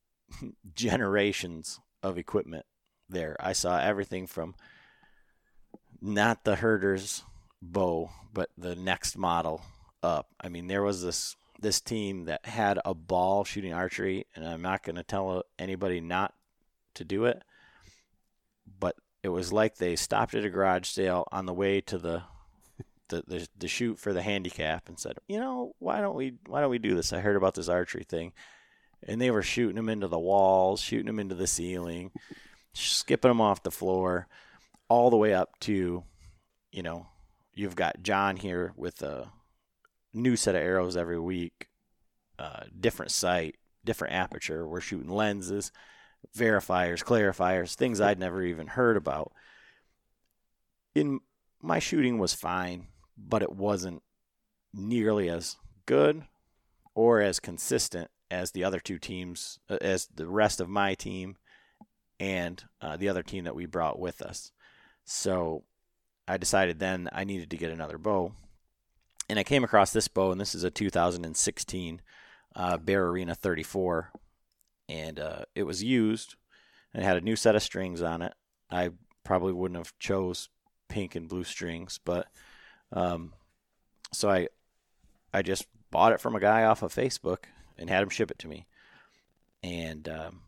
[0.74, 2.66] generations of equipment
[3.08, 3.36] there.
[3.40, 4.54] I saw everything from
[6.00, 7.22] not the herder's
[7.62, 9.62] bow, but the next model
[10.02, 10.28] up.
[10.40, 14.62] I mean, there was this this team that had a ball shooting archery, and I'm
[14.62, 16.34] not going to tell anybody not
[16.94, 17.42] to do it,
[18.78, 22.22] but it was like they stopped at a garage sale on the way to the
[23.08, 26.60] the, the, the shoot for the handicap and said, you know, why don't we why
[26.60, 27.12] don't we do this?
[27.12, 28.32] I heard about this archery thing,
[29.06, 32.12] and they were shooting them into the walls, shooting them into the ceiling,
[32.72, 34.28] skipping them off the floor,
[34.88, 36.04] all the way up to,
[36.70, 37.08] you know,
[37.60, 39.30] you've got John here with a
[40.14, 41.68] new set of arrows every week,
[42.38, 44.66] uh, different sight, different aperture.
[44.66, 45.70] We're shooting lenses,
[46.34, 49.32] verifiers, clarifiers, things I'd never even heard about.
[50.94, 51.20] In
[51.60, 52.86] my shooting was fine,
[53.18, 54.02] but it wasn't
[54.72, 56.24] nearly as good
[56.94, 61.36] or as consistent as the other two teams, uh, as the rest of my team
[62.18, 64.50] and uh, the other team that we brought with us.
[65.04, 65.64] So
[66.30, 68.30] I decided then I needed to get another bow.
[69.28, 72.00] And I came across this bow, and this is a 2016
[72.54, 74.12] uh, Bear Arena 34.
[74.88, 76.36] And uh, it was used.
[76.94, 78.32] and It had a new set of strings on it.
[78.70, 78.90] I
[79.24, 80.50] probably wouldn't have chose
[80.88, 82.28] pink and blue strings, but
[82.92, 83.32] um,
[84.12, 84.48] so I
[85.34, 87.44] I just bought it from a guy off of Facebook
[87.76, 88.66] and had him ship it to me.
[89.64, 90.42] And um,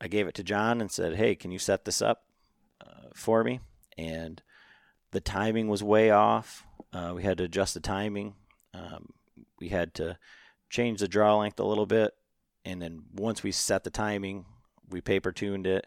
[0.00, 2.24] I gave it to John and said, "Hey, can you set this up
[2.80, 3.60] uh, for me?"
[3.98, 4.42] And
[5.10, 6.66] the timing was way off.
[6.92, 8.34] Uh, we had to adjust the timing.
[8.74, 9.10] Um,
[9.58, 10.18] we had to
[10.70, 12.12] change the draw length a little bit,
[12.64, 14.44] and then once we set the timing,
[14.90, 15.86] we paper tuned it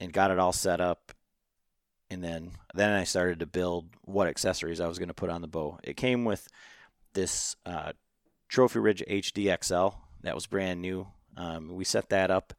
[0.00, 1.12] and got it all set up.
[2.10, 5.40] And then then I started to build what accessories I was going to put on
[5.40, 5.78] the bow.
[5.82, 6.48] It came with
[7.14, 7.92] this uh,
[8.48, 11.08] Trophy Ridge HDXL that was brand new.
[11.36, 12.52] Um, we set that up,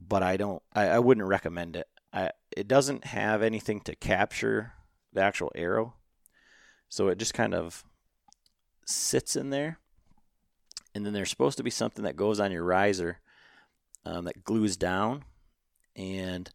[0.00, 0.62] but I don't.
[0.72, 1.88] I, I wouldn't recommend it.
[2.14, 4.72] I, it doesn't have anything to capture
[5.12, 5.94] the actual arrow,
[6.88, 7.84] so it just kind of
[8.86, 9.78] sits in there,
[10.94, 13.18] and then there's supposed to be something that goes on your riser
[14.04, 15.24] um, that glues down,
[15.96, 16.48] and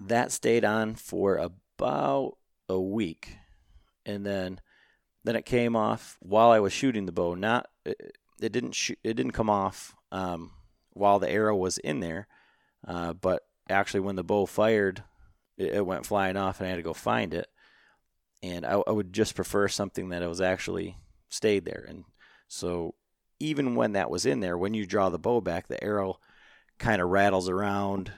[0.00, 3.36] that stayed on for about a week,
[4.06, 4.60] and then
[5.24, 7.34] then it came off while I was shooting the bow.
[7.34, 10.52] Not it, it didn't shoot, it didn't come off um,
[10.94, 12.28] while the arrow was in there,
[12.86, 15.02] uh, but actually when the bow fired,
[15.56, 17.48] it, it, went flying off, and I had to go find it.
[18.42, 20.96] And I, I would just prefer something that it was actually
[21.28, 21.84] stayed there.
[21.88, 22.04] And
[22.48, 22.94] so
[23.40, 26.18] even when that was in there, when you draw the bow back, the arrow
[26.78, 28.12] kind of rattles around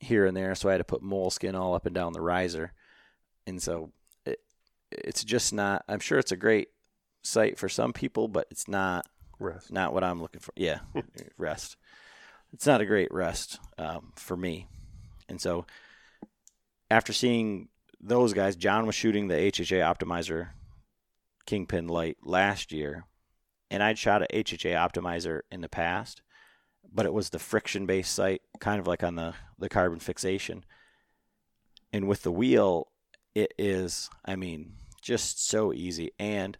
[0.00, 0.54] here and there.
[0.54, 2.72] So I had to put moleskin all up and down the riser.
[3.46, 3.92] And so
[4.24, 4.40] it,
[4.90, 6.68] it's just not, I'm sure it's a great
[7.22, 9.06] sight for some people, but it's not
[9.38, 9.72] rest.
[9.72, 10.52] Not what I'm looking for.
[10.56, 10.80] Yeah,
[11.38, 11.76] rest.
[12.52, 14.68] It's not a great rest um, for me.
[15.28, 15.66] And so
[16.90, 17.68] after seeing
[18.00, 20.48] those guys, John was shooting the HHA Optimizer
[21.46, 23.04] Kingpin Light last year,
[23.70, 26.22] and I'd shot a HHA Optimizer in the past,
[26.92, 30.64] but it was the friction based sight, kind of like on the, the carbon fixation.
[31.92, 32.88] And with the wheel,
[33.34, 36.12] it is, I mean, just so easy.
[36.18, 36.56] And,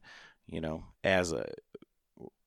[0.46, 1.50] you know, as a,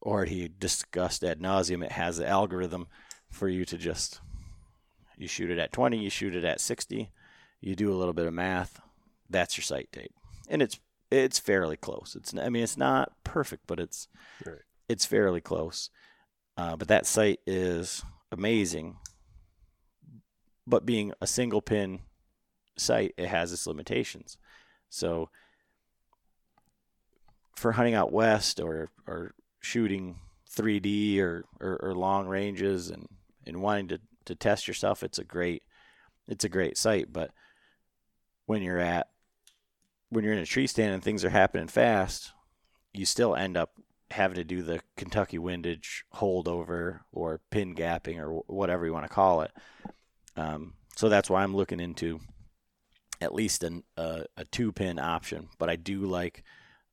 [0.02, 2.88] already discussed ad nauseum, it has the algorithm
[3.30, 4.20] for you to just,
[5.22, 7.12] you shoot it at 20, you shoot it at 60,
[7.60, 8.82] you do a little bit of math,
[9.30, 10.14] that's your sight tape.
[10.50, 10.80] And it's,
[11.10, 12.16] it's fairly close.
[12.18, 14.08] It's, I mean, it's not perfect, but it's,
[14.46, 14.58] right.
[14.90, 15.90] it's fairly close.
[16.58, 18.98] Uh, but that sight is amazing.
[20.68, 22.02] But being a single pin
[22.78, 24.38] sight, it has its limitations.
[24.90, 25.30] So
[27.56, 30.18] for hunting out west or or shooting
[30.52, 33.08] 3D or, or, or, long ranges and,
[33.46, 35.64] and wanting to, to test yourself, it's a great
[36.28, 37.12] it's a great sight.
[37.12, 37.32] But
[38.46, 39.08] when you're at
[40.10, 42.32] when you're in a tree stand and things are happening fast,
[42.94, 43.74] you still end up
[44.12, 49.14] having to do the Kentucky windage holdover or pin gapping or whatever you want to
[49.14, 49.52] call it.
[50.36, 52.20] Um, so that's why I'm looking into
[53.22, 55.50] at least an, a two pin option.
[55.58, 56.44] But I do like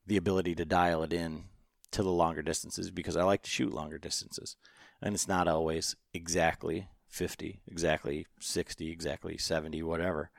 [0.07, 1.45] the ability to dial it in
[1.91, 4.57] to the longer distances because I like to shoot longer distances.
[5.03, 10.31] And it's not always exactly 50, exactly 60, exactly 70, whatever.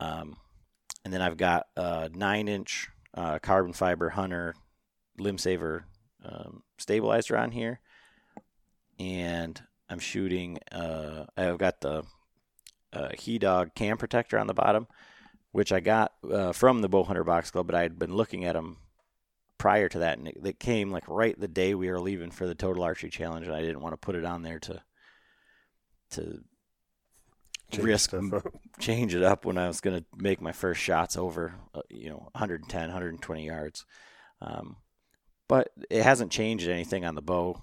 [0.00, 0.36] Um,
[1.04, 4.54] and then I've got a nine inch uh, carbon fiber hunter
[5.18, 5.86] limb saver
[6.24, 7.80] um, stabilizer on here,
[8.98, 10.58] and I'm shooting.
[10.70, 12.04] Uh, I've got the
[12.92, 14.86] uh, He Dog cam protector on the bottom,
[15.52, 18.54] which I got uh, from the Bowhunter Box Club, but I had been looking at
[18.54, 18.78] them
[19.58, 22.46] prior to that, and it, it, came like right the day we were leaving for
[22.46, 24.82] the Total Archery Challenge, and I didn't want to put it on there to
[26.16, 26.40] to
[27.70, 28.14] change risk
[28.78, 32.10] change it up when I was going to make my first shots over, uh, you
[32.10, 33.84] know, 110, 120 yards.
[34.40, 34.76] Um,
[35.48, 37.62] but it hasn't changed anything on the bow.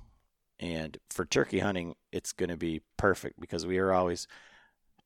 [0.59, 4.27] And for turkey hunting, it's going to be perfect because we are always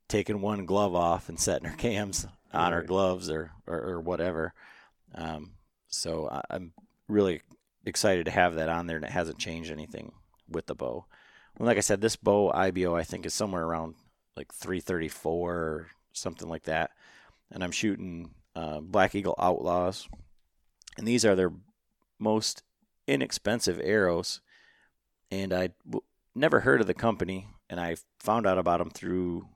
[0.07, 4.53] taking one glove off and setting our cams on our gloves or, or, or whatever.
[5.15, 5.53] Um,
[5.87, 6.73] so I'm
[7.07, 7.41] really
[7.85, 10.11] excited to have that on there, and it hasn't changed anything
[10.49, 11.05] with the bow.
[11.57, 13.95] Well, like I said, this bow IBO I think is somewhere around
[14.35, 16.91] like 334 or something like that,
[17.51, 20.07] and I'm shooting uh, Black Eagle Outlaws,
[20.97, 21.51] and these are their
[22.19, 22.63] most
[23.07, 24.41] inexpensive arrows,
[25.31, 26.03] and I w-
[26.35, 29.47] never heard of the company, and I found out about them through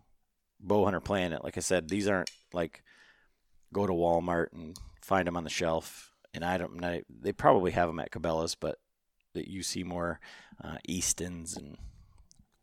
[0.66, 1.44] Bowhunter Planet.
[1.44, 2.84] Like I said, these aren't like
[3.72, 6.84] go to Walmart and find them on the shelf, and I don't.
[6.84, 8.80] I, they probably have them at Cabela's, but
[9.34, 10.20] that you see more
[10.64, 11.78] uh, Easton's and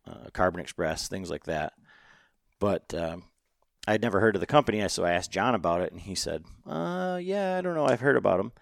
[0.08, 1.72] uh, Carbon Express, things like that.
[2.60, 3.24] But um,
[3.86, 6.44] I'd never heard of the company, so I asked John about it, and he said,
[6.66, 7.86] uh, "Yeah, I don't know.
[7.86, 8.52] I've heard about them."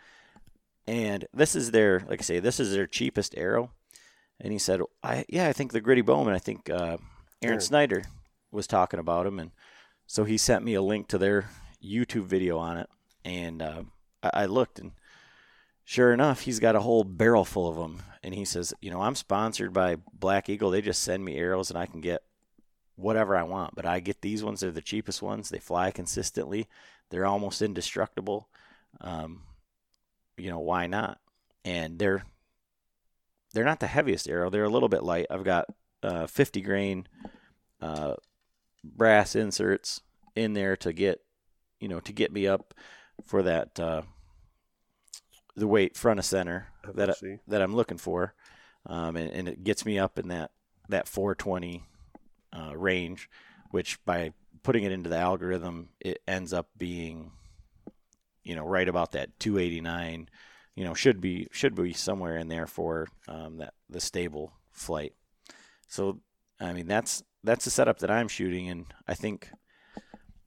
[0.87, 3.72] And this is their, like I say, this is their cheapest arrow.
[4.38, 6.35] And he said, "I yeah, I think the Gritty Bowman.
[6.35, 6.98] I think uh,
[7.42, 8.04] Aaron Snyder
[8.52, 9.50] was talking about him, and
[10.06, 11.50] so he sent me a link to their
[11.82, 12.88] YouTube video on it,
[13.24, 13.82] and uh,
[14.22, 14.92] I, I looked, and
[15.87, 18.03] sure enough, he's got a whole barrel full of them.
[18.22, 20.70] And he says, you know, I'm sponsored by Black Eagle.
[20.70, 22.22] They just send me arrows, and I can get
[22.97, 23.74] whatever I want.
[23.74, 25.49] But I get these ones; they're the cheapest ones.
[25.49, 26.68] They fly consistently.
[27.11, 28.49] They're almost indestructible.
[29.01, 29.43] Um,
[30.37, 31.20] you know, why not?
[31.64, 32.24] And they're
[33.55, 34.51] they're not the heaviest arrow.
[34.51, 35.26] They're a little bit light.
[35.30, 35.66] I've got
[36.03, 37.07] uh, 50 grain
[37.80, 38.14] uh,
[38.84, 40.01] brass inserts
[40.34, 41.20] in there to get
[41.78, 42.74] you know to get me up
[43.24, 44.03] for that uh,
[45.57, 48.34] the weight front of center that I, that I'm looking for,
[48.86, 50.50] um, and, and, it gets me up in that
[50.88, 51.82] that 420
[52.52, 53.28] uh, range,
[53.70, 54.32] which by
[54.62, 57.32] putting it into the algorithm, it ends up being
[58.46, 60.28] you know, right about that 289,
[60.76, 65.14] you know, should be should be somewhere in there for um, that the stable flight.
[65.88, 66.20] So,
[66.61, 69.50] I mean, that's that's the setup that I'm shooting, and I think,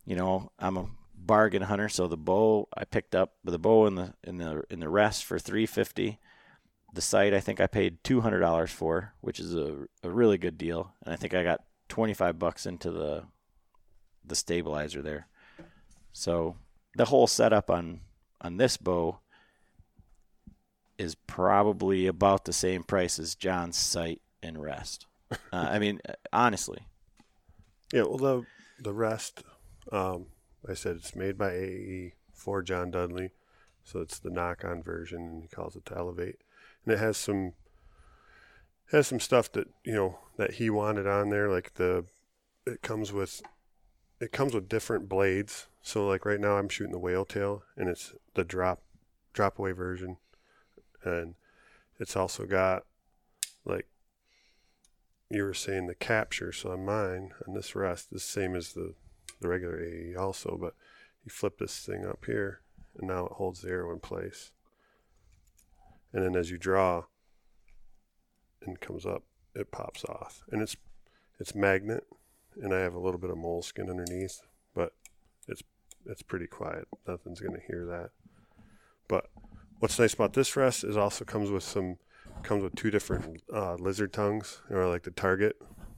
[0.05, 0.85] you know, I'm a
[1.29, 1.87] bargain hunter.
[1.87, 5.23] So the bow I picked up the bow in the in the in the rest
[5.23, 6.17] for 350.
[6.95, 10.39] The sight I think I paid two hundred dollars for, which is a a really
[10.39, 13.25] good deal, and I think I got 25 bucks into the
[14.25, 15.27] the stabilizer there.
[16.13, 16.55] So
[16.95, 18.01] the whole setup on
[18.41, 19.19] on this bow
[20.97, 25.05] is probably about the same price as John's sight and rest.
[25.31, 25.37] Uh,
[25.69, 26.01] I mean,
[26.33, 26.87] honestly.
[27.93, 28.45] Yeah, well, the
[28.79, 29.43] the rest,
[29.91, 30.25] um,
[30.67, 33.31] I said it's made by AE for John Dudley,
[33.83, 36.41] so it's the Nock On version, and he calls it the Elevate,
[36.85, 37.53] and it has some
[38.91, 42.05] has some stuff that you know that he wanted on there, like the
[42.65, 43.41] it comes with
[44.19, 45.67] it comes with different blades.
[45.81, 48.81] So like right now I'm shooting the whale tail, and it's the drop
[49.33, 50.17] drop away version,
[51.03, 51.35] and
[51.99, 52.83] it's also got
[53.65, 53.87] like
[55.29, 56.51] you were saying the capture.
[56.51, 58.95] So on mine, on this rest, the same as the
[59.41, 60.73] the regular AE also, but
[61.25, 62.61] you flip this thing up here,
[62.97, 64.51] and now it holds the arrow in place.
[66.13, 67.03] And then as you draw,
[68.65, 69.23] and comes up,
[69.55, 70.75] it pops off, and it's
[71.39, 72.05] it's magnet,
[72.61, 74.41] and I have a little bit of moleskin underneath,
[74.75, 74.93] but
[75.47, 75.63] it's
[76.05, 76.87] it's pretty quiet.
[77.07, 78.09] Nothing's gonna hear that.
[79.07, 79.29] But
[79.79, 81.97] what's nice about this rest is also comes with some
[82.43, 85.55] comes with two different uh, lizard tongues, or like the target,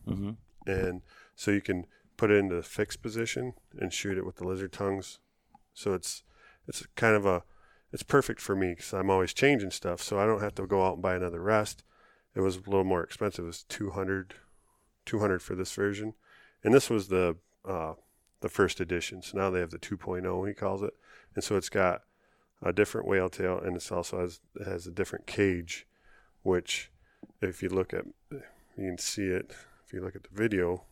[0.08, 0.32] Mm-hmm.
[0.70, 1.02] and
[1.36, 1.86] so you can
[2.22, 5.18] put it into the fixed position and shoot it with the lizard tongues.
[5.74, 6.22] So it's
[6.68, 7.42] it's kind of a
[7.92, 10.86] it's perfect for me because I'm always changing stuff, so I don't have to go
[10.86, 11.84] out and buy another rest.
[12.36, 13.46] It was a little more expensive.
[13.46, 14.36] It was 200,
[15.08, 16.14] 200 for this version,
[16.64, 17.94] and this was the uh,
[18.42, 19.24] the first edition.
[19.24, 20.94] So now they have the 2.0, he calls it,
[21.34, 22.04] and so it's got
[22.62, 25.88] a different whale tail, and it's also has it has a different cage,
[26.44, 26.92] which
[27.42, 28.42] if you look at you
[28.78, 30.84] can see it if you look at the video,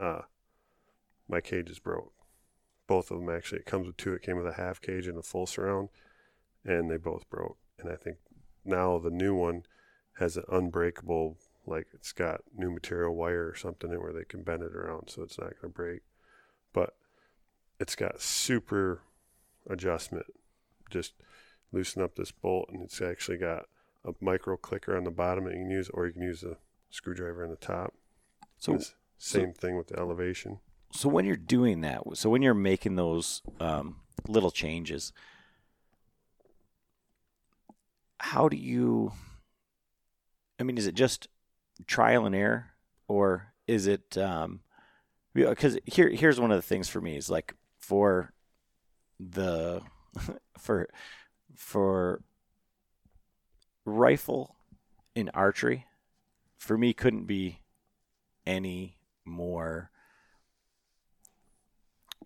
[0.00, 0.22] uh,
[1.28, 2.12] my cage is broke.
[2.86, 3.60] Both of them actually.
[3.60, 4.14] It comes with two.
[4.14, 5.88] It came with a half cage and a full surround,
[6.64, 7.58] and they both broke.
[7.78, 8.18] And I think
[8.64, 9.64] now the new one
[10.18, 14.42] has an unbreakable, like it's got new material wire or something in where they can
[14.42, 16.02] bend it around so it's not going to break.
[16.72, 16.94] But
[17.78, 19.02] it's got super
[19.68, 20.26] adjustment.
[20.90, 21.14] Just
[21.72, 23.64] loosen up this bolt, and it's actually got
[24.04, 26.56] a micro clicker on the bottom that you can use, or you can use a
[26.90, 27.94] screwdriver on the top.
[28.58, 28.78] So
[29.18, 30.60] same thing with the elevation.
[30.96, 35.12] So when you're doing that, so when you're making those um, little changes,
[38.18, 39.12] how do you?
[40.58, 41.28] I mean, is it just
[41.86, 42.70] trial and error,
[43.08, 44.16] or is it?
[44.16, 44.60] Um,
[45.34, 48.32] because here, here's one of the things for me is like for
[49.20, 49.82] the
[50.58, 50.88] for
[51.54, 52.22] for
[53.84, 54.56] rifle
[55.14, 55.86] in archery,
[56.58, 57.60] for me couldn't be
[58.46, 59.90] any more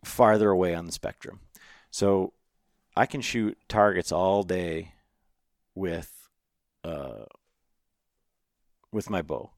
[0.05, 1.41] farther away on the spectrum.
[1.91, 2.33] So
[2.97, 4.93] I can shoot targets all day
[5.75, 6.11] with
[6.85, 7.25] uh,
[8.93, 9.51] with my bow.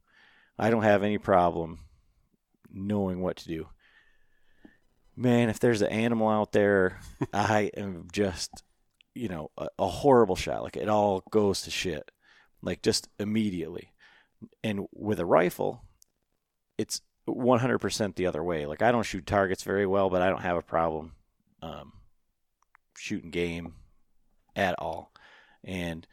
[0.58, 1.80] I don't have any problem
[2.72, 3.68] knowing what to do.
[5.16, 7.00] Man, if there's an animal out there,
[7.32, 8.50] I am just,
[9.14, 10.62] you know, a, a horrible shot.
[10.62, 12.10] Like it all goes to shit,
[12.62, 13.92] like just immediately.
[14.64, 15.84] And with a rifle,
[16.78, 18.66] it's 100% the other way.
[18.66, 21.12] Like I don't shoot targets very well, but I don't have a problem
[21.62, 21.92] um,
[22.96, 23.74] shooting game
[24.56, 25.12] at all.
[25.64, 26.06] And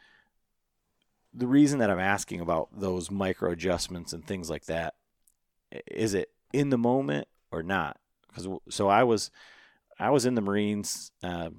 [1.34, 4.96] the reason that I'm asking about those micro adjustments and things like that
[5.88, 7.98] is it in the moment or not?
[8.28, 9.32] Because so I was
[10.00, 11.50] I was in the Marines uh,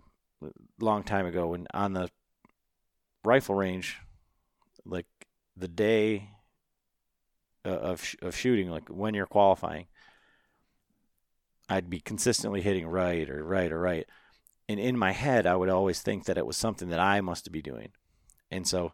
[0.42, 2.08] a long time ago, and on the
[3.24, 3.98] rifle range,
[4.84, 5.06] like
[5.56, 6.30] the day
[7.64, 9.86] Uh, of of shooting, like when you're qualifying,
[11.68, 14.06] I'd be consistently hitting right or right or right,
[14.66, 17.52] and in my head, I would always think that it was something that I must
[17.52, 17.88] be doing,
[18.50, 18.92] and so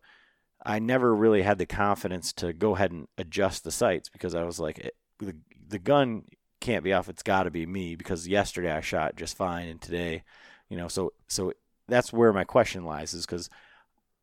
[0.65, 4.43] I never really had the confidence to go ahead and adjust the sights because I
[4.43, 5.37] was like, it, the
[5.69, 6.25] the gun
[6.61, 9.81] can't be off; it's got to be me because yesterday I shot just fine, and
[9.81, 10.25] today,
[10.69, 11.53] you know, so so
[11.87, 13.49] that's where my question lies is because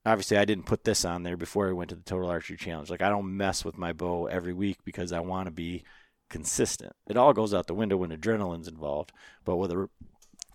[0.05, 2.89] obviously I didn't put this on there before I went to the Total Archery Challenge.
[2.89, 5.83] Like I don't mess with my bow every week because I want to be
[6.29, 6.93] consistent.
[7.07, 9.11] It all goes out the window when adrenaline's involved.
[9.45, 9.89] But with a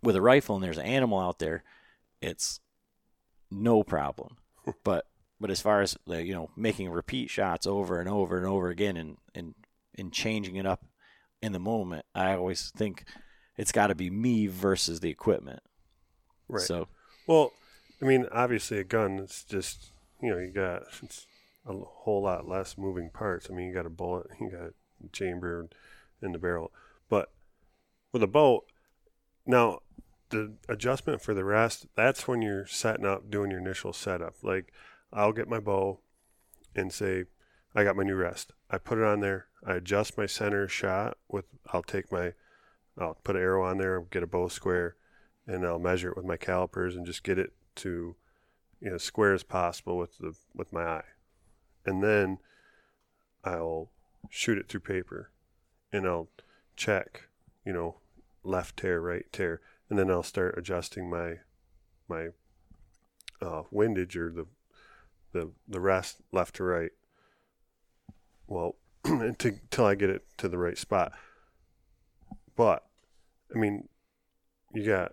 [0.02, 1.64] with a rifle and there's an animal out there,
[2.20, 2.60] it's
[3.50, 4.36] no problem.
[4.84, 5.06] but
[5.40, 8.68] but as far as like, you know making repeat shots over and over and over
[8.68, 9.54] again and and
[9.96, 10.84] and changing it up
[11.40, 13.04] in the moment, I always think
[13.56, 15.60] it's got to be me versus the equipment.
[16.48, 16.62] Right.
[16.62, 16.88] So
[17.26, 17.52] Well,
[18.00, 19.18] I mean, obviously a gun.
[19.18, 19.92] It's just
[20.22, 21.26] you know you got it's
[21.66, 23.48] a whole lot less moving parts.
[23.50, 25.68] I mean, you got a bullet, you got a chamber
[26.22, 26.72] in the barrel,
[27.08, 27.30] but
[28.12, 28.64] with a bow,
[29.46, 29.80] now
[30.30, 31.86] the adjustment for the rest.
[31.94, 34.34] That's when you're setting up, doing your initial setup.
[34.42, 34.72] Like
[35.12, 36.00] I'll get my bow
[36.74, 37.24] and say,
[37.74, 38.52] I got my new rest.
[38.70, 39.46] I put it on there.
[39.66, 41.46] I adjust my center shot with.
[41.72, 42.32] I'll take my,
[42.98, 44.96] I'll put an arrow on there, get a bow square,
[45.46, 48.16] and I'll measure it with my calipers and just get it to,
[48.80, 51.04] you know, square as possible with the with my eye,
[51.84, 52.38] and then
[53.44, 53.90] I'll
[54.30, 55.30] shoot it through paper,
[55.92, 56.28] and I'll
[56.76, 57.28] check,
[57.64, 57.96] you know,
[58.42, 61.38] left tear, right tear, and then I'll start adjusting my
[62.08, 62.28] my
[63.40, 64.46] uh, windage or the
[65.32, 66.92] the the rest left to right.
[68.46, 71.12] Well, until I get it to the right spot.
[72.56, 72.84] But
[73.54, 73.88] I mean,
[74.74, 75.12] you got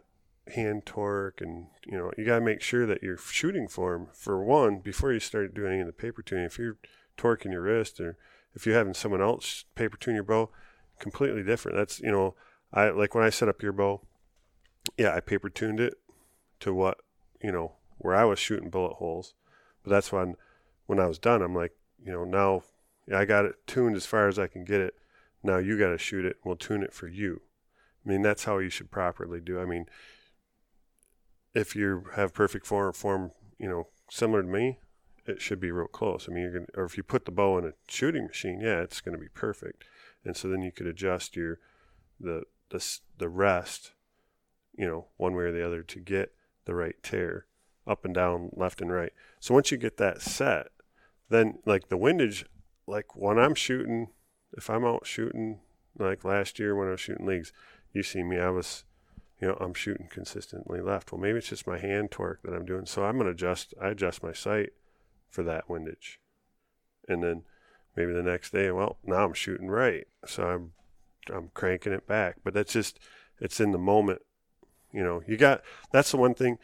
[0.53, 4.43] hand torque, and you know you got to make sure that your shooting form, for
[4.43, 6.77] one, before you start doing any of the paper tuning, if you're
[7.17, 8.17] torquing your wrist or
[8.53, 10.49] if you're having someone else paper tune your bow,
[10.99, 11.77] completely different.
[11.77, 12.35] That's you know,
[12.73, 14.01] I like when I set up your bow.
[14.97, 15.95] Yeah, I paper tuned it
[16.59, 16.97] to what
[17.41, 19.33] you know where I was shooting bullet holes,
[19.83, 20.35] but that's when
[20.85, 21.73] when I was done, I'm like,
[22.03, 22.63] you know, now
[23.13, 24.95] I got it tuned as far as I can get it.
[25.43, 26.37] Now you got to shoot it.
[26.43, 27.41] We'll tune it for you.
[28.05, 29.59] I mean, that's how you should properly do.
[29.59, 29.85] I mean,
[31.55, 34.77] if you have perfect form, form, you know, similar to me,
[35.25, 36.27] it should be real close.
[36.29, 38.81] I mean, you're gonna, or if you put the bow in a shooting machine, yeah,
[38.81, 39.83] it's going to be perfect.
[40.23, 41.59] And so then you could adjust your
[42.19, 43.93] the the the rest,
[44.77, 46.33] you know, one way or the other to get
[46.65, 47.45] the right tear
[47.87, 49.13] up and down, left and right.
[49.39, 50.67] So once you get that set,
[51.29, 52.45] then like the windage,
[52.87, 54.09] like when I'm shooting,
[54.53, 55.59] if I'm out shooting,
[55.97, 57.53] like last year when I was shooting leagues,
[57.93, 58.83] you see me, I was,
[59.45, 61.11] you know, I'm shooting consistently left.
[61.11, 62.87] Well, maybe it's just my hand torque that I'm doing.
[62.87, 64.71] So I'm going to adjust, I adjust my sight
[65.29, 66.19] for that windage.
[67.07, 67.43] And then
[67.95, 70.07] maybe the next day, well, now I'm shooting right.
[70.25, 70.71] So I'm,
[71.31, 72.37] I'm cranking it back.
[72.43, 72.97] But that's just,
[73.39, 74.23] it's in the moment.
[74.91, 76.57] You know, you got, that's the one thing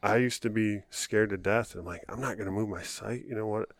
[0.00, 1.74] I used to be scared to death.
[1.74, 3.24] I'm like, I'm not going to move my sight.
[3.28, 3.70] You know what?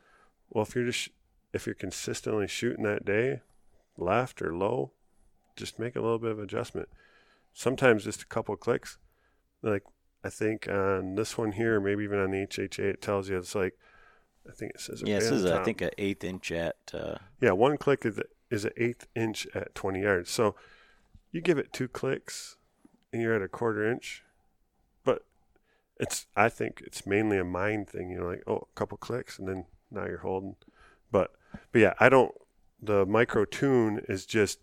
[0.48, 1.10] Well, if you're just,
[1.52, 3.42] if you're consistently shooting that day,
[3.96, 4.90] left or low,
[5.54, 6.88] just make a little bit of adjustment.
[7.52, 8.98] Sometimes just a couple clicks.
[9.62, 9.84] Like
[10.24, 13.54] I think on this one here, maybe even on the HHA, it tells you it's
[13.54, 13.76] like
[14.48, 17.16] I think it says yeah, this is I think an eighth inch at uh...
[17.40, 18.20] yeah, one click is
[18.50, 20.30] is an eighth inch at 20 yards.
[20.30, 20.54] So
[21.30, 22.56] you give it two clicks
[23.12, 24.24] and you're at a quarter inch.
[25.04, 25.24] But
[25.98, 28.10] it's I think it's mainly a mind thing.
[28.10, 30.56] You know, like oh, a couple clicks and then now you're holding.
[31.10, 31.32] But
[31.72, 32.32] but yeah, I don't.
[32.82, 34.60] The micro tune is just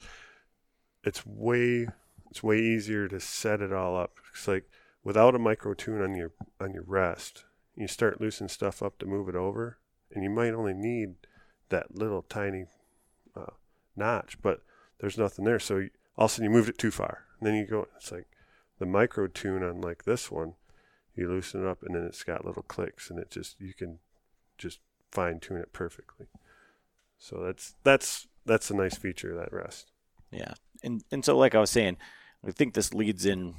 [1.03, 1.88] it's way
[2.30, 4.13] it's way easier to set it all up.
[4.34, 4.69] It's like
[5.03, 9.05] without a micro tune on your on your rest, you start loosening stuff up to
[9.05, 9.78] move it over,
[10.13, 11.15] and you might only need
[11.69, 12.65] that little tiny
[13.36, 13.53] uh,
[13.95, 14.61] notch, but
[14.99, 15.59] there's nothing there.
[15.59, 17.88] So you, all of a sudden you moved it too far, and then you go.
[17.95, 18.28] It's like
[18.80, 20.53] the micro tune on like this one.
[21.15, 23.99] You loosen it up, and then it's got little clicks, and it just you can
[24.57, 24.80] just
[25.11, 26.28] fine tune it perfectly.
[27.17, 29.91] So that's that's that's a nice feature of that rest.
[30.32, 30.53] Yeah,
[30.84, 31.97] and and so like I was saying,
[32.45, 33.55] I think this leads in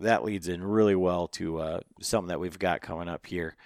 [0.00, 3.56] that leads in really well to uh, something that we've got coming up here.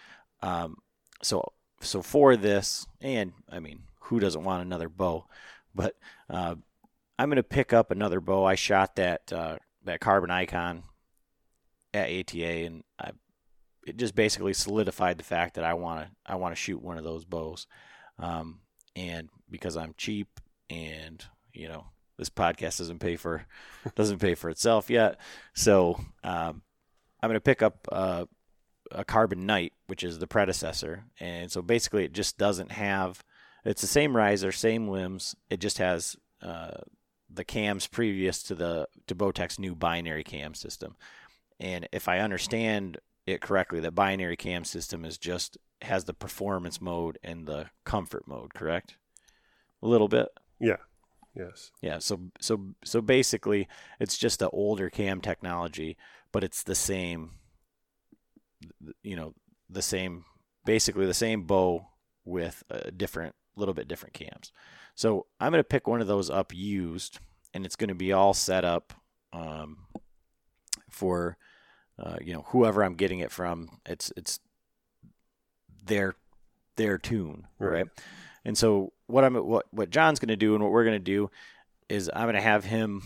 [0.43, 0.77] Um,
[1.23, 5.27] so so for this, and I mean, who doesn't want another bow?
[5.75, 5.97] But
[6.31, 6.55] uh,
[7.19, 8.45] I'm going to pick up another bow.
[8.45, 10.85] I shot that uh, that carbon icon
[11.93, 13.11] at ATA, and I,
[13.87, 16.99] it just basically solidified the fact that I want to I want to shoot one
[16.99, 17.67] of those bows.
[18.19, 18.61] Um,
[18.97, 20.29] and because I'm cheap
[20.71, 21.87] and you know
[22.17, 23.47] this podcast doesn't pay for
[23.95, 25.19] doesn't pay for itself yet,
[25.55, 26.63] so um,
[27.21, 28.27] I'm going to pick up uh,
[28.91, 33.23] a Carbon Knight, which is the predecessor, and so basically it just doesn't have
[33.65, 35.35] it's the same riser, same limbs.
[35.49, 36.83] It just has uh,
[37.31, 40.97] the cams previous to the to Bowtech's new binary cam system.
[41.59, 46.81] And if I understand it correctly, the binary cam system is just has the performance
[46.81, 48.97] mode and the comfort mode, correct?
[49.83, 50.29] A little bit.
[50.61, 50.77] Yeah.
[51.35, 51.73] Yes.
[51.83, 51.99] Yeah.
[51.99, 53.69] So so so basically,
[53.99, 55.97] it's just the older cam technology,
[56.33, 57.33] but it's the same.
[59.03, 59.35] You know,
[59.69, 60.25] the same,
[60.65, 61.89] basically the same bow
[62.25, 64.53] with a different, little bit different cams.
[64.95, 67.19] So I'm going to pick one of those up used,
[67.53, 68.95] and it's going to be all set up
[69.35, 69.79] um,
[70.89, 71.37] for,
[71.99, 73.81] uh, you know, whoever I'm getting it from.
[73.85, 74.41] It's it's
[75.85, 76.15] their
[76.77, 77.73] their tune, right?
[77.73, 77.87] right?
[78.47, 80.99] And so what I'm what what John's going to do and what we're going to
[80.99, 81.31] do
[81.89, 83.03] is I'm going to have him,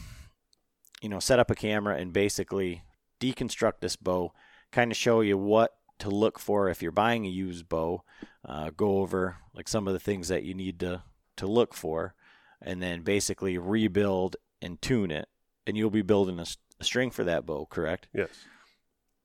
[1.00, 2.82] you know, set up a camera and basically
[3.20, 4.32] deconstruct this bow,
[4.70, 8.02] kind of show you what to look for if you're buying a used bow.
[8.44, 11.02] Uh, go over like some of the things that you need to
[11.36, 12.14] to look for,
[12.62, 15.28] and then basically rebuild and tune it.
[15.66, 16.46] And you'll be building a,
[16.80, 18.08] a string for that bow, correct?
[18.14, 18.30] Yes.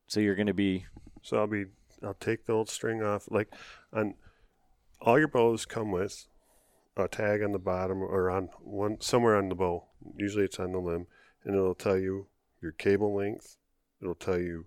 [0.07, 0.86] So you're going to be
[1.21, 1.65] So I'll be
[2.03, 3.30] I'll take the old string off.
[3.32, 3.53] Like
[3.93, 4.15] on
[5.01, 6.28] all your bows come with
[6.95, 9.85] a tag on the bottom or on one somewhere on the bow.
[10.17, 11.07] Usually it's on the limb,
[11.43, 12.27] and it'll tell you
[12.61, 13.57] your cable length.
[14.01, 14.65] It'll tell you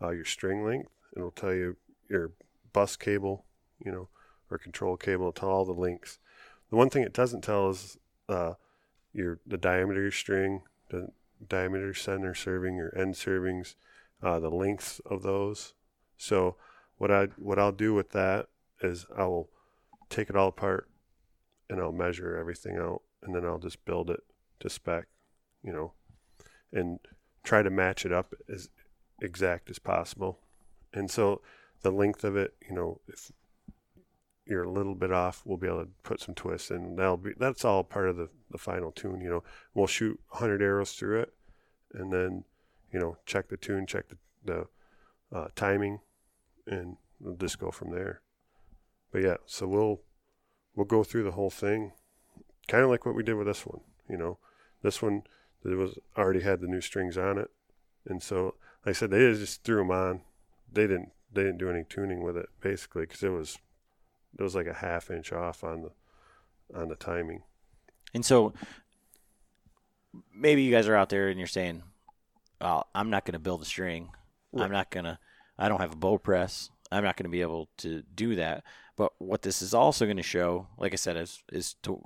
[0.00, 0.90] uh, your string length.
[1.16, 1.76] It'll tell you
[2.08, 2.32] your
[2.72, 3.44] bus cable,
[3.84, 4.08] you know,
[4.50, 5.24] or control cable.
[5.24, 6.18] It'll tell all the links.
[6.70, 7.98] The one thing it doesn't tell is
[8.28, 8.54] uh,
[9.12, 11.08] your the diameter of your string, the
[11.46, 13.74] diameter center serving, your end servings,
[14.22, 15.74] uh, the length of those.
[16.16, 16.56] So
[16.96, 18.48] what I what I'll do with that
[18.80, 19.50] is I will
[20.08, 20.88] take it all apart
[21.68, 24.20] and I'll measure everything out and then I'll just build it
[24.60, 25.06] to spec,
[25.62, 25.92] you know,
[26.72, 26.98] and
[27.42, 28.68] try to match it up as
[29.20, 30.40] exact as possible.
[30.92, 31.42] And so
[31.82, 33.32] the length of it, you know, if
[34.46, 37.32] you're a little bit off, we'll be able to put some twists and that'll be
[37.36, 39.42] that's all part of the, the final tune, you know.
[39.74, 41.32] We'll shoot 100 arrows through it
[41.92, 42.44] and then,
[42.92, 44.66] you know, check the tune, check the, the
[45.36, 46.00] uh, timing
[46.66, 48.20] and we'll just go from there.
[49.10, 50.00] But yeah, so we'll
[50.76, 51.92] we'll go through the whole thing,
[52.68, 53.80] kind of like what we did with this one.
[54.08, 54.38] You know,
[54.82, 55.24] this one
[55.64, 57.50] it was already had the new strings on it,
[58.08, 58.54] and so
[58.84, 60.20] like I said they just threw them on.
[60.72, 63.58] They didn't they didn't do any tuning with it basically because it was
[64.38, 67.42] it was like a half inch off on the on the timing.
[68.14, 68.52] And so
[70.34, 71.82] maybe you guys are out there and you're saying,
[72.60, 74.10] well, I'm not going to build a string.
[74.56, 75.18] I'm not going to,
[75.58, 76.70] I don't have a bow press.
[76.90, 78.64] I'm not going to be able to do that.
[78.96, 82.02] But what this is also going to show, like I said, is, is to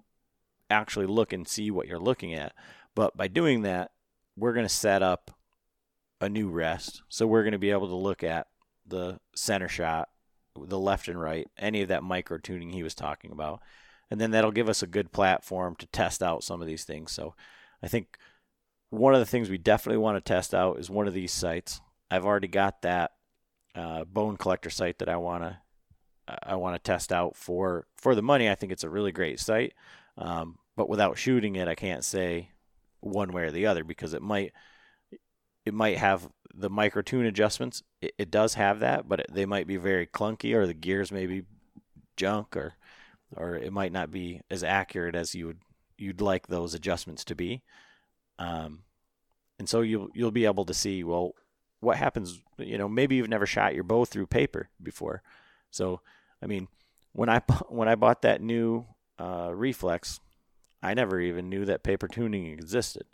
[0.68, 2.53] actually look and see what you're looking at.
[2.95, 3.93] But by doing that,
[4.37, 5.31] we're going to set up
[6.20, 7.03] a new rest.
[7.09, 8.47] So we're going to be able to look at
[8.87, 10.09] the center shot,
[10.57, 13.61] the left and right, any of that micro tuning he was talking about.
[14.11, 17.12] And then that'll give us a good platform to test out some of these things.
[17.12, 17.35] So
[17.83, 18.18] I think
[18.91, 21.81] one of the things we definitely want to test out is one of these sights.
[22.11, 23.12] I've already got that
[23.74, 25.58] uh, bone collector sight that I want to
[26.42, 28.48] I want to test out for for the money.
[28.48, 29.74] I think it's a really great sight,
[30.16, 32.50] um, but without shooting it, I can't say
[33.00, 34.52] one way or the other because it might
[35.64, 37.82] it might have the micro tune adjustments.
[38.00, 41.12] It, it does have that, but it, they might be very clunky, or the gears
[41.12, 41.44] may be
[42.16, 42.74] junk, or
[43.36, 45.60] or it might not be as accurate as you would
[45.98, 47.62] you'd like those adjustments to be.
[48.38, 48.84] Um,
[49.58, 51.34] and so you'll you'll be able to see well
[51.81, 52.41] what happens.
[52.59, 55.22] You know, maybe you've never shot your bow through paper before.
[55.70, 56.01] So,
[56.43, 56.68] I mean,
[57.12, 58.87] when I when I bought that new
[59.18, 60.20] uh, reflex,
[60.83, 63.05] I never even knew that paper tuning existed.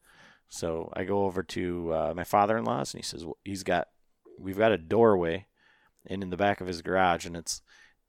[0.48, 3.88] So I go over to uh, my father-in-law's, and he says well, he's got
[4.38, 5.46] we've got a doorway,
[6.06, 7.62] and in the back of his garage, and it's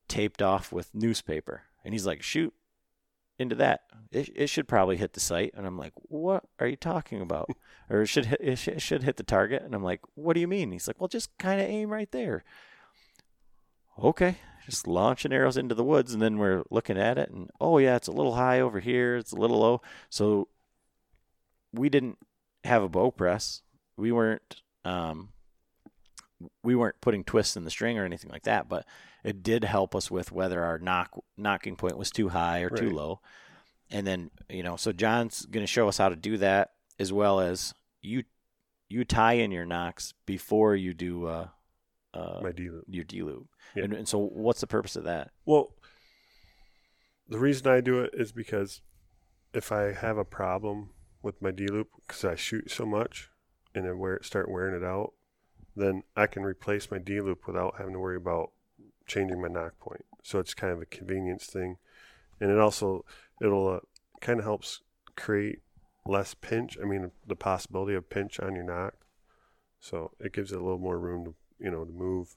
[0.08, 1.64] taped off with newspaper.
[1.84, 2.53] And he's like, shoot
[3.39, 3.81] into that.
[4.11, 5.53] It, it should probably hit the site.
[5.55, 7.49] And I'm like, what are you talking about?
[7.89, 9.63] or it should hit, it should, it should hit the target.
[9.63, 10.71] And I'm like, what do you mean?
[10.71, 12.43] He's like, well, just kind of aim right there.
[14.03, 17.79] Okay, just launching arrows into the woods, and then we're looking at it, and oh
[17.79, 19.15] yeah, it's a little high over here.
[19.15, 19.81] It's a little low.
[20.09, 20.49] So
[21.73, 22.19] we didn't
[22.63, 23.63] have a bow press.
[23.95, 25.29] We weren't um,
[26.63, 28.85] we weren't putting twists in the string or anything like that, but
[29.23, 32.77] it did help us with whether our nock nocking point was too high or right.
[32.77, 33.19] too low.
[33.89, 37.13] And then, you know, so John's going to show us how to do that as
[37.13, 38.23] well as you
[38.89, 41.47] you tie in your nocks before you do uh,
[42.13, 42.85] uh my D loop.
[42.88, 43.47] Your D loop.
[43.75, 43.85] Yeah.
[43.85, 45.31] And, and so what's the purpose of that?
[45.45, 45.73] Well,
[47.27, 48.81] the reason I do it is because
[49.53, 53.29] if I have a problem with my D loop because I shoot so much
[53.73, 55.13] and I wear start wearing it out,
[55.78, 58.51] then I can replace my D loop without having to worry about
[59.05, 60.05] changing my nock point.
[60.23, 61.78] So it's kind of a convenience thing,
[62.39, 63.05] and it also
[63.41, 63.80] it'll uh,
[64.19, 64.82] kind of helps
[65.15, 65.59] create
[66.05, 66.78] less pinch.
[66.82, 68.95] I mean, the possibility of pinch on your nock.
[69.80, 72.36] So it gives it a little more room to you know to move.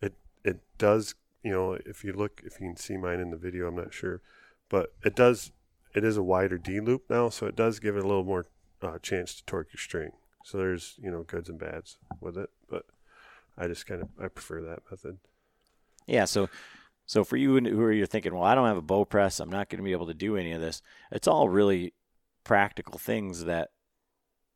[0.00, 0.14] It
[0.44, 3.68] it does you know if you look if you can see mine in the video
[3.68, 4.22] I'm not sure,
[4.68, 5.52] but it does
[5.94, 8.46] it is a wider D loop now, so it does give it a little more
[8.80, 10.12] uh, chance to torque your string.
[10.48, 12.86] So there's you know goods and bads with it, but
[13.58, 15.18] I just kind of I prefer that method.
[16.06, 16.24] Yeah.
[16.24, 16.48] So
[17.04, 19.50] so for you who are you're thinking, well, I don't have a bow press, I'm
[19.50, 20.80] not going to be able to do any of this.
[21.12, 21.92] It's all really
[22.44, 23.72] practical things that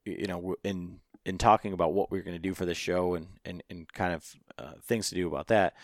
[0.06, 3.14] you know in in talking about what we are going to do for the show
[3.14, 5.74] and and and kind of uh, things to do about that.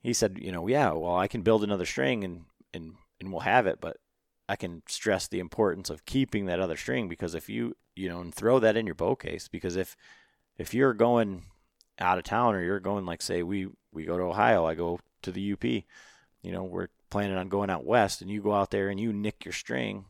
[0.00, 3.40] He said, you know, yeah, well, I can build another string and and and we'll
[3.40, 3.98] have it, but
[4.48, 8.20] I can stress the importance of keeping that other string because if you you know
[8.20, 9.96] and throw that in your bow case because if
[10.56, 11.44] if you're going
[11.98, 15.00] out of town or you're going like say we we go to Ohio, I go
[15.22, 15.64] to the UP.
[15.64, 19.12] You know, we're planning on going out west and you go out there and you
[19.12, 20.04] nick your string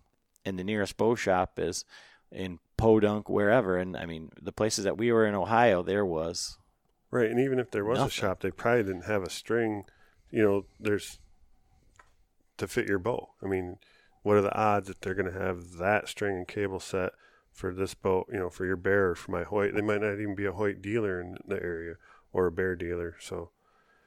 [0.44, 1.84] and the nearest bow shop is
[2.30, 3.76] in Podunk, wherever.
[3.76, 6.58] And I mean, the places that we were in Ohio, there was
[7.10, 8.08] Right, and even if there was Nothing.
[8.08, 9.84] a shop, they probably didn't have a string.
[10.30, 11.18] You know, there's
[12.58, 13.30] to fit your bow.
[13.42, 13.78] I mean,
[14.28, 17.12] what are the odds that they're going to have that string and cable set
[17.50, 19.74] for this boat, You know, for your bear or for my Hoyt.
[19.74, 21.94] They might not even be a Hoyt dealer in the area
[22.30, 23.16] or a bear dealer.
[23.20, 23.52] So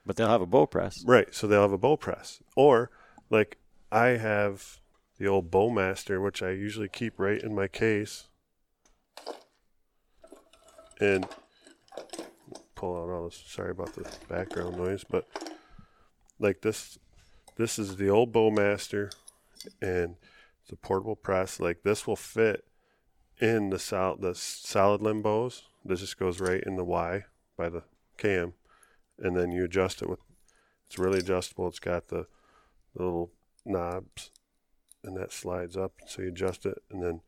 [0.05, 1.03] but they'll have a bow press.
[1.07, 2.91] right, so they'll have a bow press or
[3.31, 3.57] like
[3.91, 4.79] I have
[5.17, 8.27] the old Bowmaster, which I usually keep right in my case,
[10.99, 11.27] and
[12.75, 13.43] pull out all this.
[13.47, 15.27] Sorry about the background noise, but
[16.37, 16.99] like this,
[17.55, 19.11] this is the old Bowmaster,
[19.81, 20.15] and
[20.61, 21.59] it's a portable press.
[21.59, 22.65] Like this will fit
[23.39, 25.63] in the sol- the solid limbos.
[25.83, 27.25] This just goes right in the Y
[27.57, 27.83] by the
[28.17, 28.53] cam,
[29.17, 30.19] and then you adjust it with.
[30.87, 31.67] It's really adjustable.
[31.67, 32.27] It's got the,
[32.95, 33.31] the little
[33.65, 34.29] knobs,
[35.03, 35.93] and that slides up.
[36.05, 37.21] So you adjust it, and then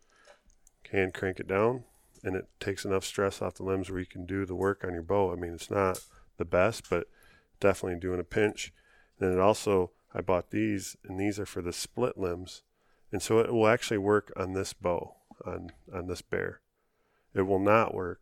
[0.83, 1.85] can crank it down,
[2.23, 4.93] and it takes enough stress off the limbs where you can do the work on
[4.93, 5.31] your bow.
[5.31, 6.01] I mean, it's not
[6.37, 7.07] the best, but
[7.59, 8.73] definitely doing a pinch.
[9.19, 12.61] And it also, I bought these, and these are for the split limbs,
[13.11, 16.61] and so it will actually work on this bow, on on this bear.
[17.33, 18.21] It will not work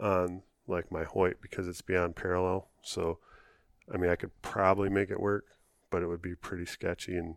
[0.00, 2.68] on like my Hoyt because it's beyond parallel.
[2.82, 3.18] So,
[3.92, 5.46] I mean, I could probably make it work,
[5.90, 7.16] but it would be pretty sketchy.
[7.16, 7.36] And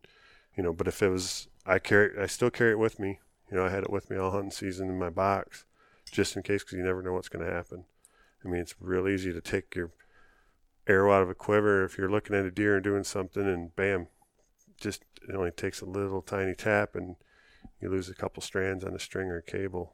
[0.55, 3.19] you know, but if it was, I carry, I still carry it with me.
[3.51, 5.65] You know, I had it with me all hunting season in my box,
[6.11, 7.85] just in case, because you never know what's going to happen.
[8.43, 9.91] I mean, it's real easy to take your
[10.87, 13.75] arrow out of a quiver if you're looking at a deer and doing something, and
[13.75, 14.07] bam,
[14.79, 17.15] just it only takes a little tiny tap, and
[17.79, 19.93] you lose a couple strands on a string or a cable,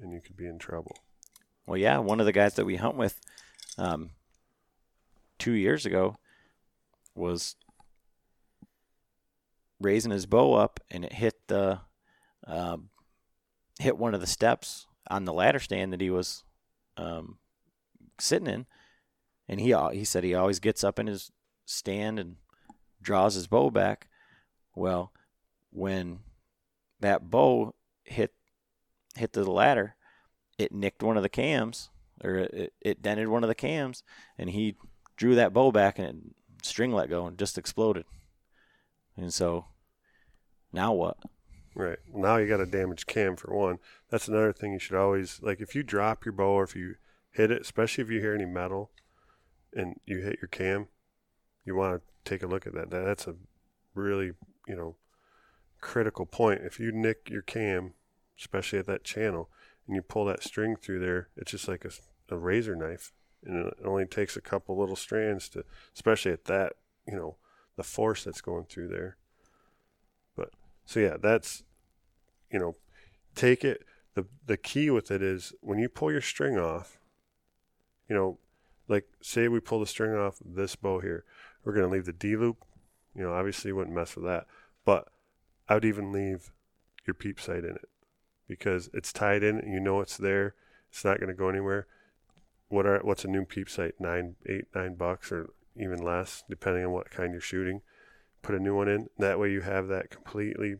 [0.00, 0.96] and you could be in trouble.
[1.66, 3.20] Well, yeah, one of the guys that we hunt with
[3.78, 4.10] um,
[5.38, 6.16] two years ago
[7.14, 7.56] was
[9.80, 11.80] raising his bow up, and it hit the
[12.46, 12.90] um,
[13.78, 16.44] hit one of the steps on the ladder stand that he was
[16.96, 17.38] um,
[18.18, 18.66] sitting in,
[19.48, 21.30] and he he said he always gets up in his
[21.64, 22.36] stand and
[23.00, 24.08] draws his bow back.
[24.74, 25.12] Well,
[25.70, 26.20] when
[27.00, 27.74] that bow
[28.04, 28.32] hit
[29.14, 29.94] hit the ladder,
[30.58, 31.90] it nicked one of the cams,
[32.22, 34.02] or it, it dented one of the cams,
[34.38, 34.76] and he
[35.16, 38.04] drew that bow back, and it, string let go and just exploded.
[39.16, 39.66] And so,
[40.72, 41.18] now what?
[41.74, 41.98] Right.
[42.12, 43.78] Now you got a damaged cam for one.
[44.10, 46.96] That's another thing you should always like if you drop your bow or if you
[47.30, 48.90] hit it, especially if you hear any metal
[49.76, 50.88] and you hit your cam,
[51.64, 52.90] you want to take a look at that.
[52.90, 53.36] That- That's a
[53.94, 54.32] really,
[54.66, 54.96] you know,
[55.80, 56.62] critical point.
[56.64, 57.94] If you nick your cam,
[58.38, 59.50] especially at that channel,
[59.86, 61.90] and you pull that string through there, it's just like a,
[62.34, 63.12] a razor knife.
[63.44, 65.64] And it only takes a couple little strands to,
[65.94, 66.72] especially at that,
[67.06, 67.36] you know,
[67.76, 69.16] the force that's going through there.
[70.34, 70.50] But
[70.84, 71.62] so yeah, that's
[72.50, 72.76] you know,
[73.34, 73.84] take it.
[74.14, 76.98] the The key with it is when you pull your string off.
[78.08, 78.38] You know,
[78.88, 81.24] like say we pull the string off this bow here,
[81.64, 82.64] we're gonna leave the D loop.
[83.14, 84.46] You know, obviously you wouldn't mess with that,
[84.84, 85.08] but
[85.68, 86.52] I would even leave
[87.06, 87.88] your peep sight in it
[88.48, 89.58] because it's tied in.
[89.58, 90.54] and You know it's there.
[90.90, 91.86] It's not gonna go anywhere.
[92.68, 93.94] What are what's a new peep sight?
[93.98, 97.82] Nine, eight, nine bucks or even less, depending on what kind you're shooting.
[98.42, 99.08] Put a new one in.
[99.18, 100.76] That way you have that completely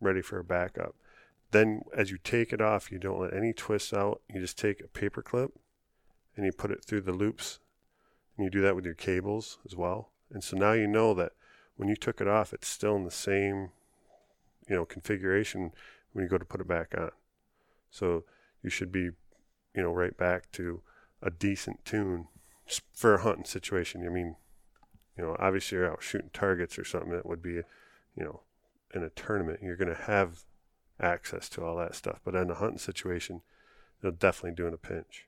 [0.00, 0.94] ready for a backup.
[1.50, 4.22] Then as you take it off, you don't let any twists out.
[4.32, 5.52] You just take a paper clip
[6.36, 7.58] and you put it through the loops.
[8.36, 10.10] And you do that with your cables as well.
[10.32, 11.32] And so now you know that
[11.76, 13.70] when you took it off, it's still in the same,
[14.68, 15.72] you know, configuration
[16.12, 17.10] when you go to put it back on.
[17.90, 18.24] So
[18.62, 19.10] you should be,
[19.74, 20.80] you know, right back to
[21.22, 22.28] a decent tune
[22.94, 24.06] for a hunting situation.
[24.06, 24.36] I mean,
[25.16, 27.54] you know, obviously you're out shooting targets or something that would be,
[28.16, 28.40] you know,
[28.94, 30.44] in a tournament, you're going to have
[31.00, 32.20] access to all that stuff.
[32.24, 33.42] But in a hunting situation,
[34.00, 35.26] they'll definitely do in a pinch.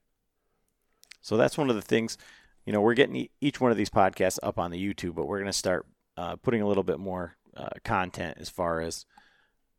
[1.25, 2.19] So that's one of the things,
[2.67, 5.39] you know, we're getting each one of these podcasts up on the YouTube, but we're
[5.39, 5.87] going to start
[6.19, 9.07] uh, putting a little bit more uh, content as far as,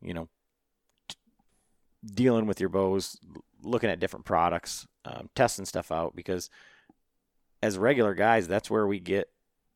[0.02, 0.28] you know,
[1.08, 1.16] t-
[2.04, 3.20] dealing with your bows,
[3.62, 6.50] looking at different products, um, testing stuff out because
[7.62, 9.30] as regular guys, that's where we get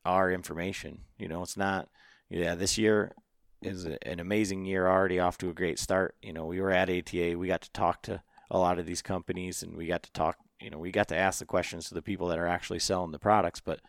[0.06, 1.02] our information.
[1.20, 1.88] You know, it's not,
[2.32, 3.12] yeah, this year
[3.62, 6.16] is an amazing year already off to a great start.
[6.24, 9.04] You know, we were at ATA, we got to talk to a lot of these
[9.04, 11.94] companies and we got to talk, you know, we got to ask the questions to
[11.94, 13.80] the people that are actually selling the products, but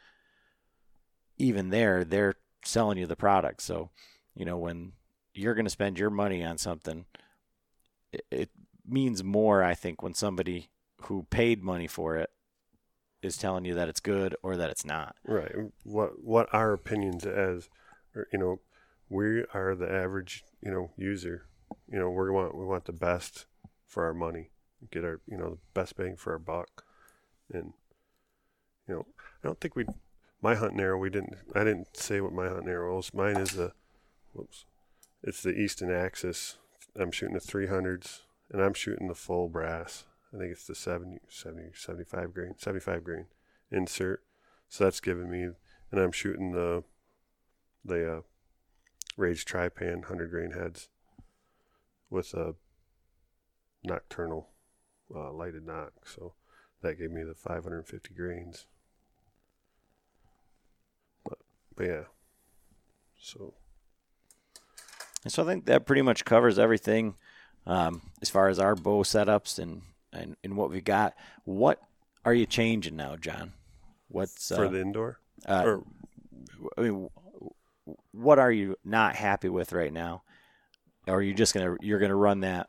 [1.37, 3.63] even there, they're selling you the product.
[3.63, 3.91] So,
[4.35, 4.93] you know, when
[5.35, 7.07] you're going to spend your money on something,
[8.13, 8.51] it, it
[8.87, 10.71] means more, I think, when somebody
[11.03, 12.31] who paid money for it
[13.23, 15.17] is telling you that it's good or that it's not.
[15.25, 15.53] Right.
[15.85, 17.69] What what our opinions as,
[18.33, 18.61] you know,
[19.09, 21.47] we are the average, you know, user.
[21.91, 23.47] You know, we want we want the best
[23.87, 24.51] for our money,
[24.91, 26.85] get our you know the best bang for our buck,
[27.53, 27.73] and
[28.91, 29.07] you know,
[29.43, 29.87] I don't think we.
[30.43, 31.37] My hunting arrow, we didn't.
[31.55, 33.13] I didn't say what my hunting arrow was.
[33.13, 33.73] Mine is the,
[34.33, 34.65] whoops,
[35.23, 36.57] it's the Easton Axis.
[36.99, 38.21] I'm shooting the 300s,
[38.51, 40.05] and I'm shooting the full brass.
[40.35, 43.27] I think it's the 70, 70 75 grain, 75 grain
[43.71, 44.23] insert.
[44.69, 45.43] So that's giving me,
[45.91, 46.85] and I'm shooting the,
[47.85, 48.21] the uh,
[49.17, 50.89] Rage Trypan 100 grain heads
[52.09, 52.55] with a
[53.87, 54.47] Nockturnal
[55.15, 55.93] uh, lighted nock.
[56.05, 56.35] So
[56.83, 58.67] that gave me the 550 grains.
[61.25, 61.39] But,
[61.77, 62.03] but yeah.
[63.19, 63.55] So
[65.25, 67.15] And so I think that pretty much covers everything
[67.67, 69.83] um, as far as our bow setups and,
[70.13, 71.15] and, and what we got.
[71.45, 71.81] What
[72.25, 73.53] are you changing now, John?
[74.09, 75.85] What's for uh, the indoor, uh, or
[76.77, 77.09] I mean,
[78.13, 80.23] what are you not happy with right now?
[81.07, 82.69] Or are you just gonna you're gonna run that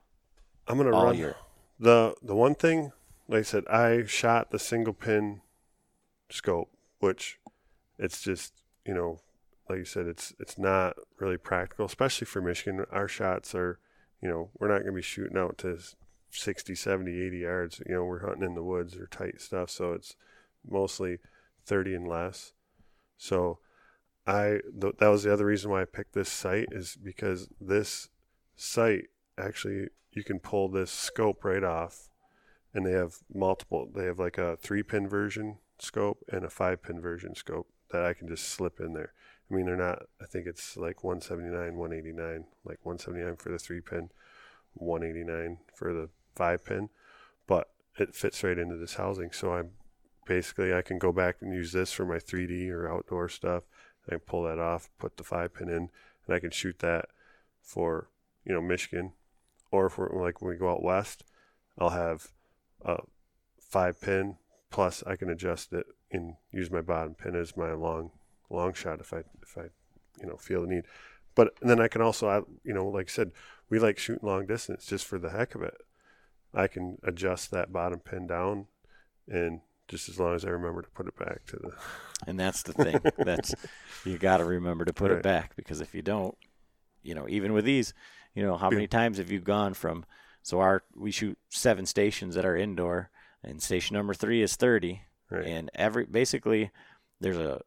[0.68, 1.36] I'm gonna all run year?
[1.82, 2.92] The the one thing.
[3.28, 5.42] Like I said, I shot the single pin
[6.30, 6.70] scope,
[7.00, 7.40] which
[7.98, 8.54] it's just
[8.86, 9.22] you know,
[9.68, 12.86] like you said, it's it's not really practical, especially for Michigan.
[12.92, 13.80] Our shots are,
[14.22, 15.80] you know, we're not gonna be shooting out to
[16.30, 17.82] 60, 70, 80 yards.
[17.88, 20.16] You know, we're hunting in the woods or tight stuff, so it's
[20.70, 21.18] mostly
[21.66, 22.54] 30 and less.
[23.18, 23.58] So
[24.28, 28.10] I th- that was the other reason why I picked this sight is because this
[28.56, 29.06] sight
[29.38, 32.10] actually you can pull this scope right off
[32.74, 36.84] and they have multiple they have like a 3 pin version scope and a 5
[36.84, 39.14] pin version scope that I can just slip in there.
[39.50, 43.82] I mean they're not I think it's like 179 189 like 179 for the 3
[43.82, 44.10] pin
[44.74, 46.90] 189 for the 5 pin
[47.48, 49.72] but it fits right into this housing so I'm
[50.26, 53.64] basically I can go back and use this for my 3D or outdoor stuff.
[54.08, 55.90] I can pull that off, put the five pin in,
[56.26, 57.06] and I can shoot that
[57.62, 58.10] for
[58.46, 59.14] you know Michigan,
[59.72, 61.24] or if we're like when we go out west,
[61.78, 62.28] I'll have
[62.84, 62.98] a
[63.60, 64.38] five pin
[64.70, 68.12] plus I can adjust it and use my bottom pin as my long
[68.50, 69.64] long shot if I if I
[70.20, 70.86] you know feel the need.
[71.36, 73.32] But and then I can also I, you know like I said
[73.70, 75.76] we like shooting long distance just for the heck of it.
[76.54, 78.68] I can adjust that bottom pin down
[79.28, 81.72] and just as long as I remember to put it back to the
[82.28, 83.00] And that's the thing.
[83.18, 83.54] that's
[84.06, 86.36] you got to remember to put it back because if you don't,
[87.04, 87.94] you know, even with these,
[88.34, 90.06] you know, how many times have you gone from?
[90.44, 93.10] So our we shoot seven stations that are indoor,
[93.44, 95.46] and station number three is thirty, right.
[95.46, 96.72] and every basically
[97.20, 97.62] there's a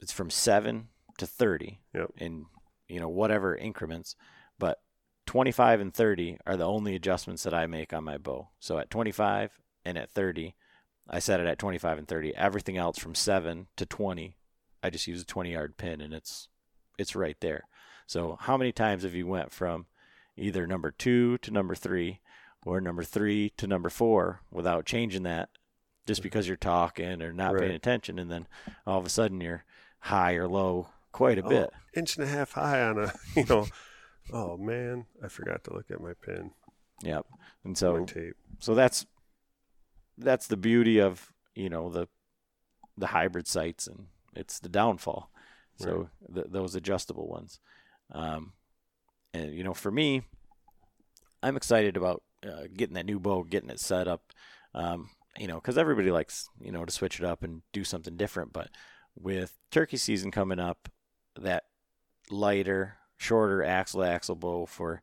[0.00, 0.88] it's from seven
[1.18, 2.12] to thirty Yep.
[2.16, 2.46] in
[2.88, 4.14] you know whatever increments,
[4.58, 4.80] but
[5.26, 8.48] 25 and 30 are the only adjustments that I make on my bow.
[8.60, 10.54] So at 25 and at 30,
[11.10, 12.34] I set it at 25 and 30.
[12.34, 14.36] Everything else from 7 to 20,
[14.82, 16.48] I just use a 20 yard pin and it's
[16.98, 17.64] it's right there.
[18.08, 19.84] So how many times have you went from
[20.34, 22.20] either number 2 to number 3
[22.64, 25.50] or number 3 to number 4 without changing that
[26.06, 28.18] just because you're talking or not paying attention?
[28.18, 28.48] And then
[28.86, 29.64] all of a sudden you're
[30.00, 31.70] high or low quite a Oh, bit.
[31.94, 33.66] inch and a half high on a you know
[34.32, 36.52] oh man I forgot to look at my pin
[37.02, 37.26] Yep.
[37.64, 38.36] And so tape.
[38.58, 39.04] so that's
[40.16, 42.08] that's the beauty of you know the
[42.96, 45.30] the hybrid sights and it's the downfall.
[45.76, 47.60] So th- those adjustable ones
[48.12, 48.52] um,
[49.34, 50.22] and you know for me
[51.42, 54.32] i'm excited about uh, getting that new bow getting it set up.
[54.74, 58.16] Um, you know because everybody likes you know to switch it up and do something
[58.16, 58.52] different.
[58.52, 58.70] But
[59.16, 60.88] with turkey season coming up
[61.36, 61.64] that
[62.30, 65.02] lighter shorter axle axle bow for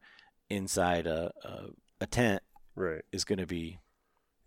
[0.49, 1.65] inside a, a,
[2.01, 2.41] a tent
[2.75, 3.01] right.
[3.11, 3.79] is going to be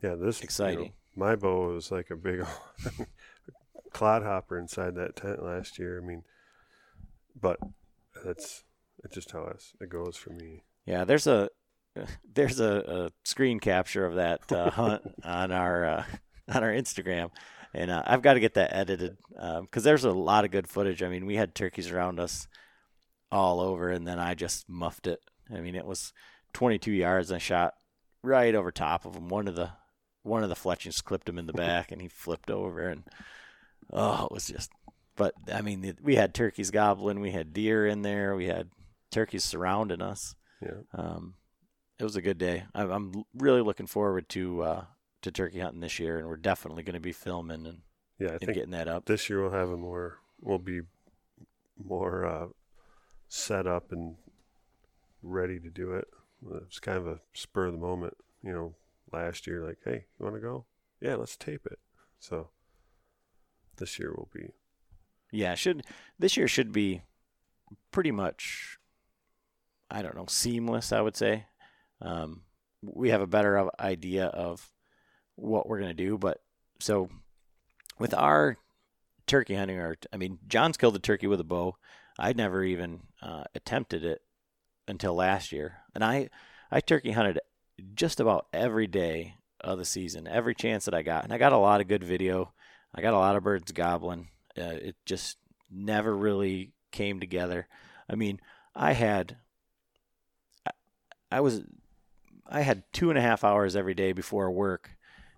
[0.02, 0.92] yeah this you know, Exciting.
[1.16, 2.44] my bow was like a big
[3.92, 6.00] clod hopper inside that tent last year.
[6.02, 6.22] I mean
[7.40, 7.59] but
[8.24, 8.64] that's
[9.04, 11.48] it's just how it's, it goes for me Yeah, there's a
[12.34, 16.04] there's a, a screen capture of that uh, hunt on our uh,
[16.52, 17.30] on our Instagram,
[17.74, 19.16] and uh, I've got to get that edited
[19.62, 21.02] because there's a lot of good footage.
[21.02, 22.48] I mean, we had turkeys around us
[23.30, 25.20] all over, and then I just muffed it.
[25.54, 26.12] I mean, it was
[26.54, 27.74] 22 yards, and I shot
[28.22, 29.28] right over top of him.
[29.28, 29.70] One of the
[30.22, 33.04] one of the fletchings clipped him in the back, and he flipped over, and
[33.92, 34.70] oh, it was just.
[35.18, 38.70] But I mean, it- we had turkeys gobbling, we had deer in there, we had
[39.10, 41.34] turkeys surrounding us yeah um,
[41.98, 42.64] it was a good day.
[42.74, 44.84] I'm, I'm really looking forward to uh,
[45.22, 47.78] to turkey hunting this year, and we're definitely going to be filming and,
[48.18, 49.04] yeah I and think getting that up.
[49.06, 50.80] this year we'll have a more we'll be
[51.82, 52.46] more uh,
[53.28, 54.16] set up and
[55.22, 56.08] ready to do it.
[56.66, 58.74] It's kind of a spur of the moment, you know.
[59.12, 60.66] Last year, like, hey, you want to go?
[61.00, 61.78] Yeah, let's tape it.
[62.20, 62.50] So
[63.76, 64.50] this year will be
[65.31, 65.85] Yeah, should
[66.18, 67.03] this year should be
[67.91, 68.79] pretty much
[69.91, 71.47] I don't know, seamless, I would say.
[72.03, 72.43] Um,
[72.83, 74.70] we have a better idea of
[75.35, 76.39] what we're going to do, but
[76.79, 77.09] so
[77.99, 78.57] with our
[79.26, 81.76] turkey hunting or I mean, John's killed a turkey with a bow.
[82.18, 84.22] I'd never even uh, attempted it
[84.87, 85.79] until last year.
[85.95, 86.29] And I
[86.70, 87.41] I turkey hunted
[87.95, 91.24] just about every day of the season, every chance that I got.
[91.24, 92.53] And I got a lot of good video.
[92.95, 94.29] I got a lot of birds gobbling.
[94.59, 95.38] Uh, it just
[95.70, 97.68] never really came together.
[98.11, 98.40] I mean,
[98.74, 99.36] I had,
[100.66, 100.70] I,
[101.30, 101.62] I was,
[102.46, 104.90] I had two and a half hours every day before work.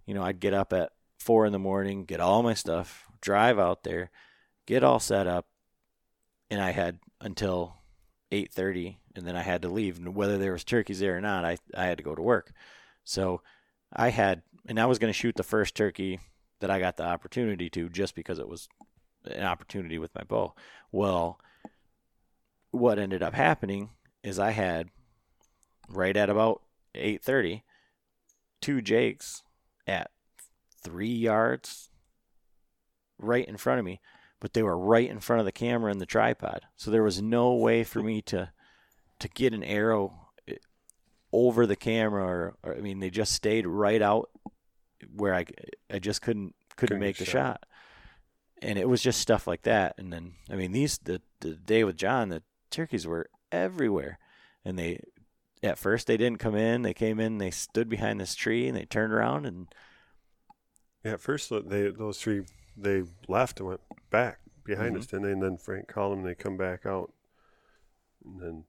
[0.07, 3.59] You know, I'd get up at four in the morning, get all my stuff, drive
[3.59, 4.11] out there,
[4.67, 5.47] get all set up,
[6.51, 7.77] and I had until
[8.33, 9.99] eight thirty, and then I had to leave.
[9.99, 12.53] And whether there was turkeys there or not, I I had to go to work.
[13.05, 13.43] So
[13.93, 16.21] I had, and I was going to shoot the first turkey
[16.61, 18.69] that I got the opportunity to, just because it was
[19.25, 20.55] an opportunity with my bow.
[20.93, 21.39] Well,
[22.71, 23.91] what ended up happening
[24.23, 24.89] is I had
[25.89, 26.63] right at about
[26.95, 27.65] eight thirty,
[28.61, 29.43] two jakes
[29.87, 30.11] at
[30.83, 31.91] three yards
[33.19, 34.01] right in front of me,
[34.41, 36.63] but they were right in front of the camera and the tripod.
[36.77, 38.51] So there was no way for me to
[39.19, 40.55] to get an arrow eh,
[41.33, 44.31] over the camera or, or I mean they just stayed right out
[45.15, 45.45] where I
[45.93, 47.33] I just couldn't couldn't Couldn't make the shot.
[47.33, 47.65] shot.
[48.63, 49.95] And it was just stuff like that.
[49.99, 54.19] And then I mean these the the day with John the turkeys were everywhere.
[54.65, 55.01] And they
[55.63, 56.83] at first they didn't come in.
[56.83, 59.69] They came in, they stood behind this tree and they turned around and
[61.05, 62.45] Yeah, at first they those three
[62.77, 63.81] they left and went
[64.11, 64.99] back behind Mhm.
[65.01, 65.33] us, didn't they?
[65.33, 67.13] And then Frank called them and they come back out.
[68.25, 68.65] And then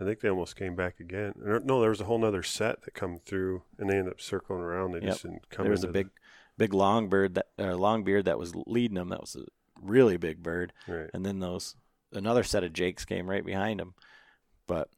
[0.00, 1.32] I think they almost came back again.
[1.36, 4.60] No, there was a whole other set that come through and they ended up circling
[4.60, 4.92] around.
[4.92, 5.08] They Yep.
[5.08, 6.10] just didn't come there was a big
[6.58, 9.08] big long bird that uh, long beard that was leading them.
[9.10, 9.44] That was a
[9.82, 10.72] really big bird.
[10.88, 11.10] right.
[11.12, 11.74] and then those
[12.12, 13.92] another set of jakes came right behind him
[14.66, 14.88] but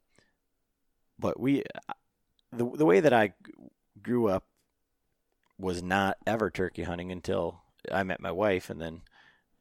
[1.17, 1.63] but we
[2.53, 3.33] the the way that I
[4.01, 4.45] grew up
[5.57, 9.01] was not ever turkey hunting until I met my wife and then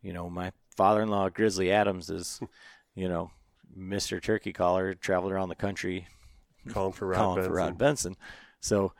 [0.02, 2.40] you know my father-in-law Grizzly Adams is
[2.94, 3.30] you know
[3.76, 4.22] Mr.
[4.22, 6.06] Turkey Caller traveled around the country
[6.68, 7.50] Calling for Rod calling Benson.
[7.50, 8.16] for Rod Benson.
[8.60, 8.92] So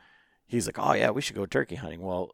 [0.47, 2.33] he's like, "Oh yeah, we should go turkey hunting." Well,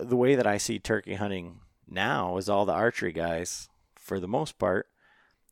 [0.00, 4.28] the way that I see turkey hunting now is all the archery guys, for the
[4.28, 4.88] most part,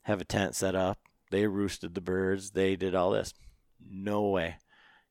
[0.02, 0.98] have a tent set up.
[1.30, 2.50] They roosted the birds.
[2.50, 3.34] They did all this.
[3.80, 4.56] No way.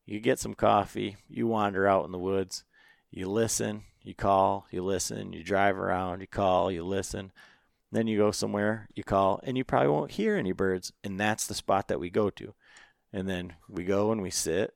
[0.05, 1.17] You get some coffee.
[1.27, 2.63] You wander out in the woods.
[3.09, 3.83] You listen.
[4.03, 4.67] You call.
[4.71, 5.33] You listen.
[5.33, 6.21] You drive around.
[6.21, 6.71] You call.
[6.71, 7.31] You listen.
[7.91, 8.87] Then you go somewhere.
[8.95, 10.93] You call, and you probably won't hear any birds.
[11.03, 12.53] And that's the spot that we go to
[13.13, 14.73] and then we go and we sit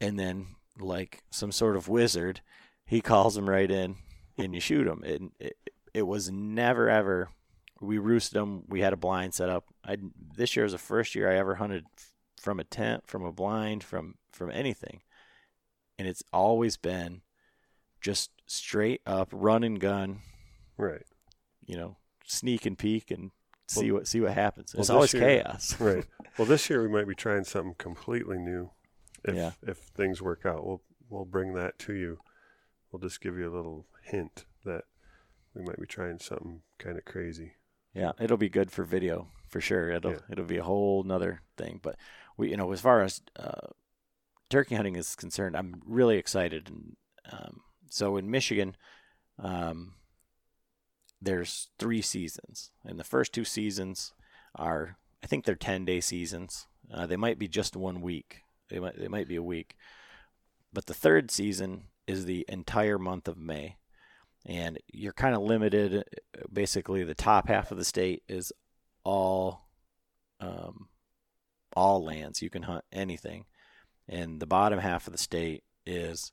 [0.00, 0.48] and then
[0.78, 2.40] like some sort of wizard
[2.86, 3.96] he calls them right in
[4.38, 5.56] and you shoot them and it,
[5.92, 7.28] it was never ever
[7.80, 9.96] we roosted them we had a blind set up I
[10.36, 11.84] this year was the first year I ever hunted
[12.40, 15.00] from a tent from a blind from from anything
[15.98, 17.22] and it's always been
[18.00, 20.20] just straight up run and gun
[20.78, 21.02] Right.
[21.64, 23.30] you know sneak and peek and
[23.68, 26.04] see Well- what see what happens well, it's always year- chaos Right.
[26.38, 28.68] Well, this year we might be trying something completely new.
[29.24, 29.52] If Yeah.
[29.66, 32.18] if things work out, we'll we'll bring that to you.
[32.96, 34.84] We'll just give you a little hint that
[35.54, 37.52] we might be trying something kind of crazy.
[37.92, 39.90] Yeah, it'll be good for video for sure.
[39.90, 40.18] It'll Yeah.
[40.30, 41.78] it'll be a whole nother thing.
[41.82, 41.96] But
[42.38, 43.68] we, you know, as far as uh,
[44.48, 46.70] turkey hunting is concerned, I'm really excited.
[46.70, 46.96] And
[47.30, 48.78] um, so in Michigan,
[49.38, 49.96] um,
[51.20, 54.14] there's three seasons, and the first two seasons
[54.54, 56.66] are, I think they're ten day seasons.
[56.90, 58.40] Uh, they might be just one week.
[58.70, 59.76] They might they might be a week.
[60.72, 63.76] But the third season is the entire month of May
[64.46, 66.04] and you're kind of limited.
[66.52, 68.52] Basically, the top half of the state is
[69.04, 69.66] all,
[70.40, 70.88] um,
[71.74, 72.40] all lands.
[72.40, 73.44] You can hunt anything,
[74.08, 76.32] and the bottom half of the state is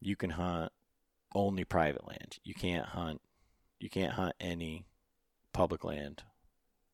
[0.00, 0.72] you can hunt
[1.34, 2.38] only private land.
[2.42, 3.20] You can't hunt.
[3.78, 4.86] You can't hunt any
[5.52, 6.22] public land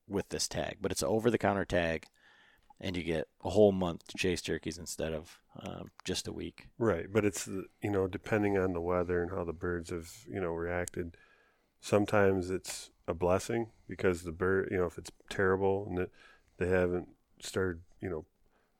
[0.08, 2.06] with this tag, but it's over-the-counter tag,
[2.80, 6.68] and you get a whole month to chase turkeys instead of um, just a week.
[6.78, 10.40] Right, but it's you know depending on the weather and how the birds have you
[10.40, 11.16] know reacted.
[11.80, 16.10] Sometimes it's a blessing because the bird you know if it's terrible and that
[16.58, 17.08] they haven't
[17.40, 18.24] started you know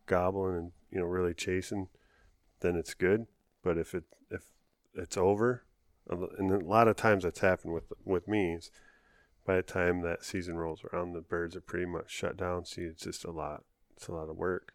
[0.07, 1.89] gobbling and you know really chasing,
[2.61, 3.27] then it's good.
[3.63, 4.43] But if it if
[4.95, 5.65] it's over,
[6.09, 8.55] and a lot of times that's happened with with me.
[8.55, 8.71] Is
[9.45, 12.67] by the time that season rolls around, the birds are pretty much shut down.
[12.67, 13.65] See, it's just a lot.
[13.99, 14.73] It's a lot of work.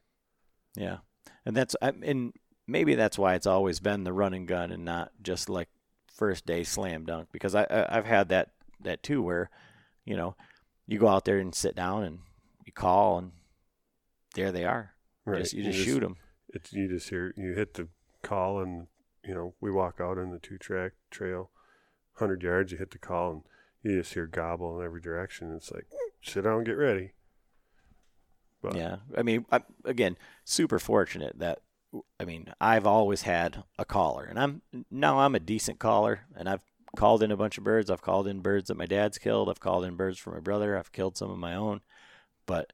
[0.76, 0.98] Yeah,
[1.46, 2.34] and that's I- and
[2.68, 5.70] maybe that's why it's always been the run and gun and not just like
[6.14, 8.50] first day slam dunk because I, I I've had that
[8.82, 9.50] that too where
[10.04, 10.36] you know
[10.88, 12.20] you go out there and sit down and
[12.66, 13.32] you call and
[14.36, 14.94] there they are.
[15.26, 15.40] Right.
[15.40, 16.18] Just, you just shoot them.
[16.50, 17.88] It's you just hear you hit the
[18.24, 18.88] call and
[19.24, 21.50] you know we walk out on the two track trail,
[22.16, 22.74] hundred yards.
[22.74, 23.42] You hit the call and
[23.84, 25.54] you just hear gobble in every direction.
[25.56, 27.14] It's like mm, sit down, get ready.
[28.64, 31.60] But Yeah, I mean, I, again, super fortunate that
[32.20, 36.50] I mean I've always had a caller, and I'm now I'm a decent caller, and
[36.50, 36.62] I've
[36.96, 37.92] called in a bunch of birds.
[37.92, 39.50] I've called in birds that my dad's killed.
[39.50, 40.78] I've called in birds for my brother.
[40.78, 41.82] I've killed some of my own,
[42.46, 42.72] but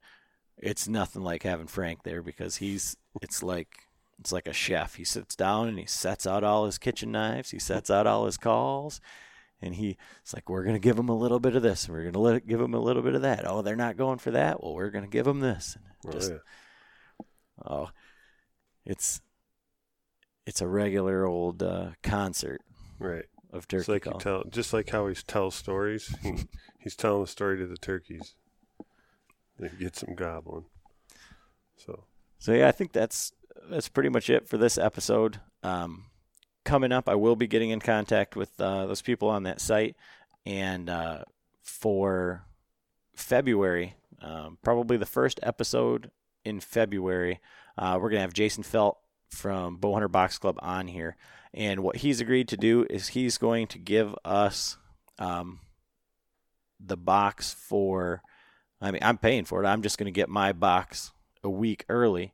[0.57, 3.87] it's nothing like having Frank there because he's it's like
[4.19, 4.95] it's like a chef.
[4.95, 7.51] He sits down and he sets out all his kitchen knives.
[7.51, 9.01] He sets out all his calls.
[9.61, 12.05] And he, it's like we're gonna give them a little bit of this, and we're
[12.05, 13.45] gonna let give them a little bit of that.
[13.45, 14.63] Oh, they're not going for that.
[14.63, 15.77] Well, we're gonna give them this.
[16.03, 16.31] And just.
[17.65, 17.89] Oh,
[18.85, 19.21] it's
[20.45, 22.61] it's a regular old uh, concert
[22.97, 23.25] right.
[23.51, 24.19] of turkey It's like call.
[24.19, 26.15] tell, just like how he tells stories.
[26.23, 26.33] He,
[26.79, 28.35] he's telling a story to the turkeys.
[29.59, 30.65] They get some gobbling.
[31.75, 32.05] So
[32.39, 33.33] so yeah, I think that's
[33.69, 35.39] that's pretty much it for this episode.
[35.61, 36.05] Um,
[36.69, 39.95] coming up, I will be getting in contact with uh, those people on that site,
[40.45, 41.23] and uh,
[41.63, 42.45] for
[43.15, 46.11] February, um, probably the first episode
[46.45, 47.39] in February,
[47.75, 48.99] uh, we're gonna have Jason Felt
[49.29, 51.17] from Bowhunter Box Club on here,
[51.55, 54.77] and what he's agreed to do is he's going to give us
[55.17, 55.61] um,
[56.79, 58.21] the box for.
[58.79, 59.67] I mean, I'm paying for it.
[59.67, 61.11] I'm just going to get my box
[61.43, 62.31] a week early,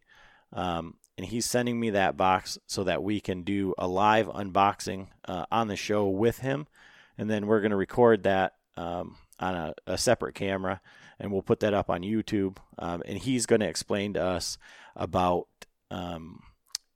[0.51, 5.07] um, and he's sending me that box so that we can do a live unboxing
[5.27, 6.67] uh, on the show with him,
[7.17, 10.81] and then we're going to record that um, on a, a separate camera,
[11.19, 12.57] and we'll put that up on YouTube.
[12.77, 14.57] Um, and he's going to explain to us
[14.95, 15.47] about
[15.91, 16.41] um,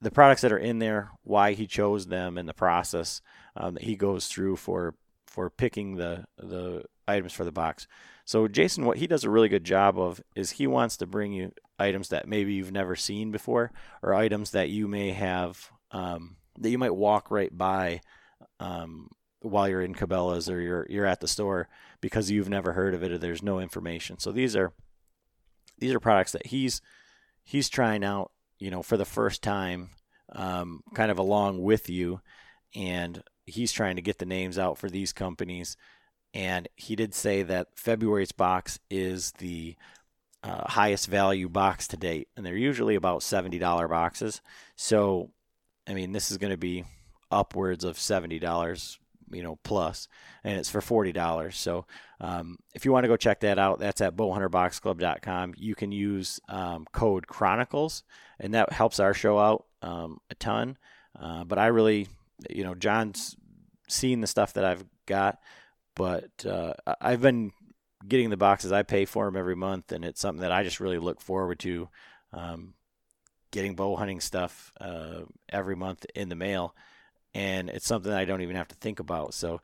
[0.01, 3.21] the products that are in there, why he chose them, and the process
[3.55, 4.95] um, that he goes through for
[5.27, 7.87] for picking the the items for the box.
[8.29, 11.33] So Jason, what he does a really good job of is he wants to bring
[11.33, 13.71] you items that maybe you've never seen before,
[14.03, 18.01] or items that you may have um, that you might walk right by
[18.59, 19.09] um,
[19.39, 21.69] while you're in Cabela's or you're you're at the store
[22.01, 24.19] because you've never heard of it or there's no information.
[24.19, 24.73] So these are
[25.79, 26.81] these are products that he's
[27.43, 29.89] he's trying out, you know, for the first time,
[30.33, 32.21] um, kind of along with you,
[32.75, 35.75] and he's trying to get the names out for these companies.
[36.33, 39.75] And he did say that February's box is the
[40.43, 44.41] uh, highest value box to date, and they're usually about seventy dollar boxes.
[44.75, 45.31] So,
[45.87, 46.85] I mean, this is going to be
[47.31, 48.99] upwards of seventy dollars,
[49.31, 50.07] you know, plus,
[50.43, 51.57] and it's for forty dollars.
[51.57, 51.85] So,
[52.21, 55.55] um, if you want to go check that out, that's at bowhunterboxclub.com.
[55.57, 58.03] You can use um, code Chronicles,
[58.39, 60.77] and that helps our show out um, a ton.
[61.19, 62.07] Uh, but I really,
[62.49, 63.35] you know, John's
[63.89, 65.39] seen the stuff that I've got,
[65.95, 67.51] but uh, I've been
[68.07, 68.71] getting the boxes.
[68.71, 71.59] I pay for them every month, and it's something that I just really look forward
[71.59, 71.89] to.
[72.31, 72.73] Um,
[73.51, 76.75] getting bow hunting stuff uh, every month in the mail,
[77.33, 79.33] and it's something I don't even have to think about.
[79.33, 79.61] So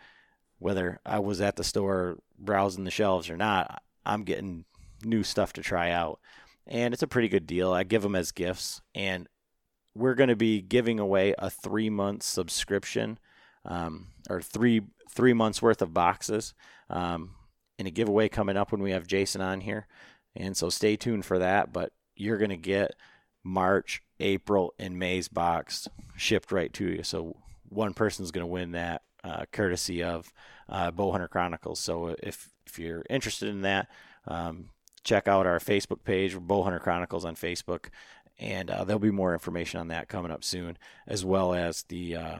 [0.59, 4.65] whether I was at the store browsing the shelves or not, I'm getting
[5.03, 6.19] new stuff to try out,
[6.65, 7.71] and it's a pretty good deal.
[7.71, 9.27] I give them as gifts, and
[9.93, 13.19] we're going to be giving away a three month subscription,
[13.65, 16.53] um, or three three months worth of boxes,
[16.89, 17.31] um,
[17.77, 19.87] in a giveaway coming up when we have Jason on here,
[20.35, 21.73] and so stay tuned for that.
[21.73, 22.95] But you're going to get
[23.43, 27.03] March, April, and May's box shipped right to you.
[27.03, 27.35] So
[27.69, 30.31] one person's going to win that, uh, courtesy of
[30.69, 31.79] uh, Bowhunter Chronicles.
[31.79, 33.87] So if if you're interested in that,
[34.27, 34.69] um,
[35.03, 37.89] check out our Facebook page, Bowhunter Chronicles on Facebook,
[38.39, 40.77] and uh, there'll be more information on that coming up soon,
[41.07, 42.37] as well as the uh,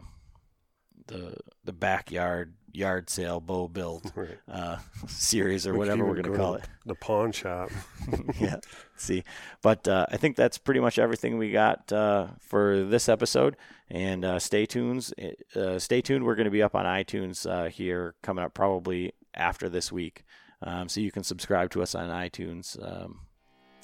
[1.08, 4.38] the the backyard yard sale bow build right.
[4.52, 4.78] uh,
[5.08, 6.66] series or We whatever we're going to call it.
[6.86, 7.70] The pawn shop.
[8.40, 8.58] yeah,
[8.96, 9.24] see.
[9.62, 13.56] But uh, I think that's pretty much everything we got uh, for this episode.
[13.90, 15.12] And uh, stay tuned.
[15.56, 16.26] Uh, stay tuned.
[16.26, 20.24] We're going to be up on iTunes uh, here coming up probably after this week.
[20.62, 23.20] Um, so you can subscribe to us on iTunes um,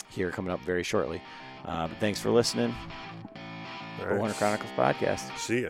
[0.09, 1.21] here coming up very shortly.
[1.65, 2.73] Uh, but thanks for listening.
[3.99, 4.35] All Bowhunter right.
[4.35, 5.37] Chronicles podcast.
[5.37, 5.69] See ya.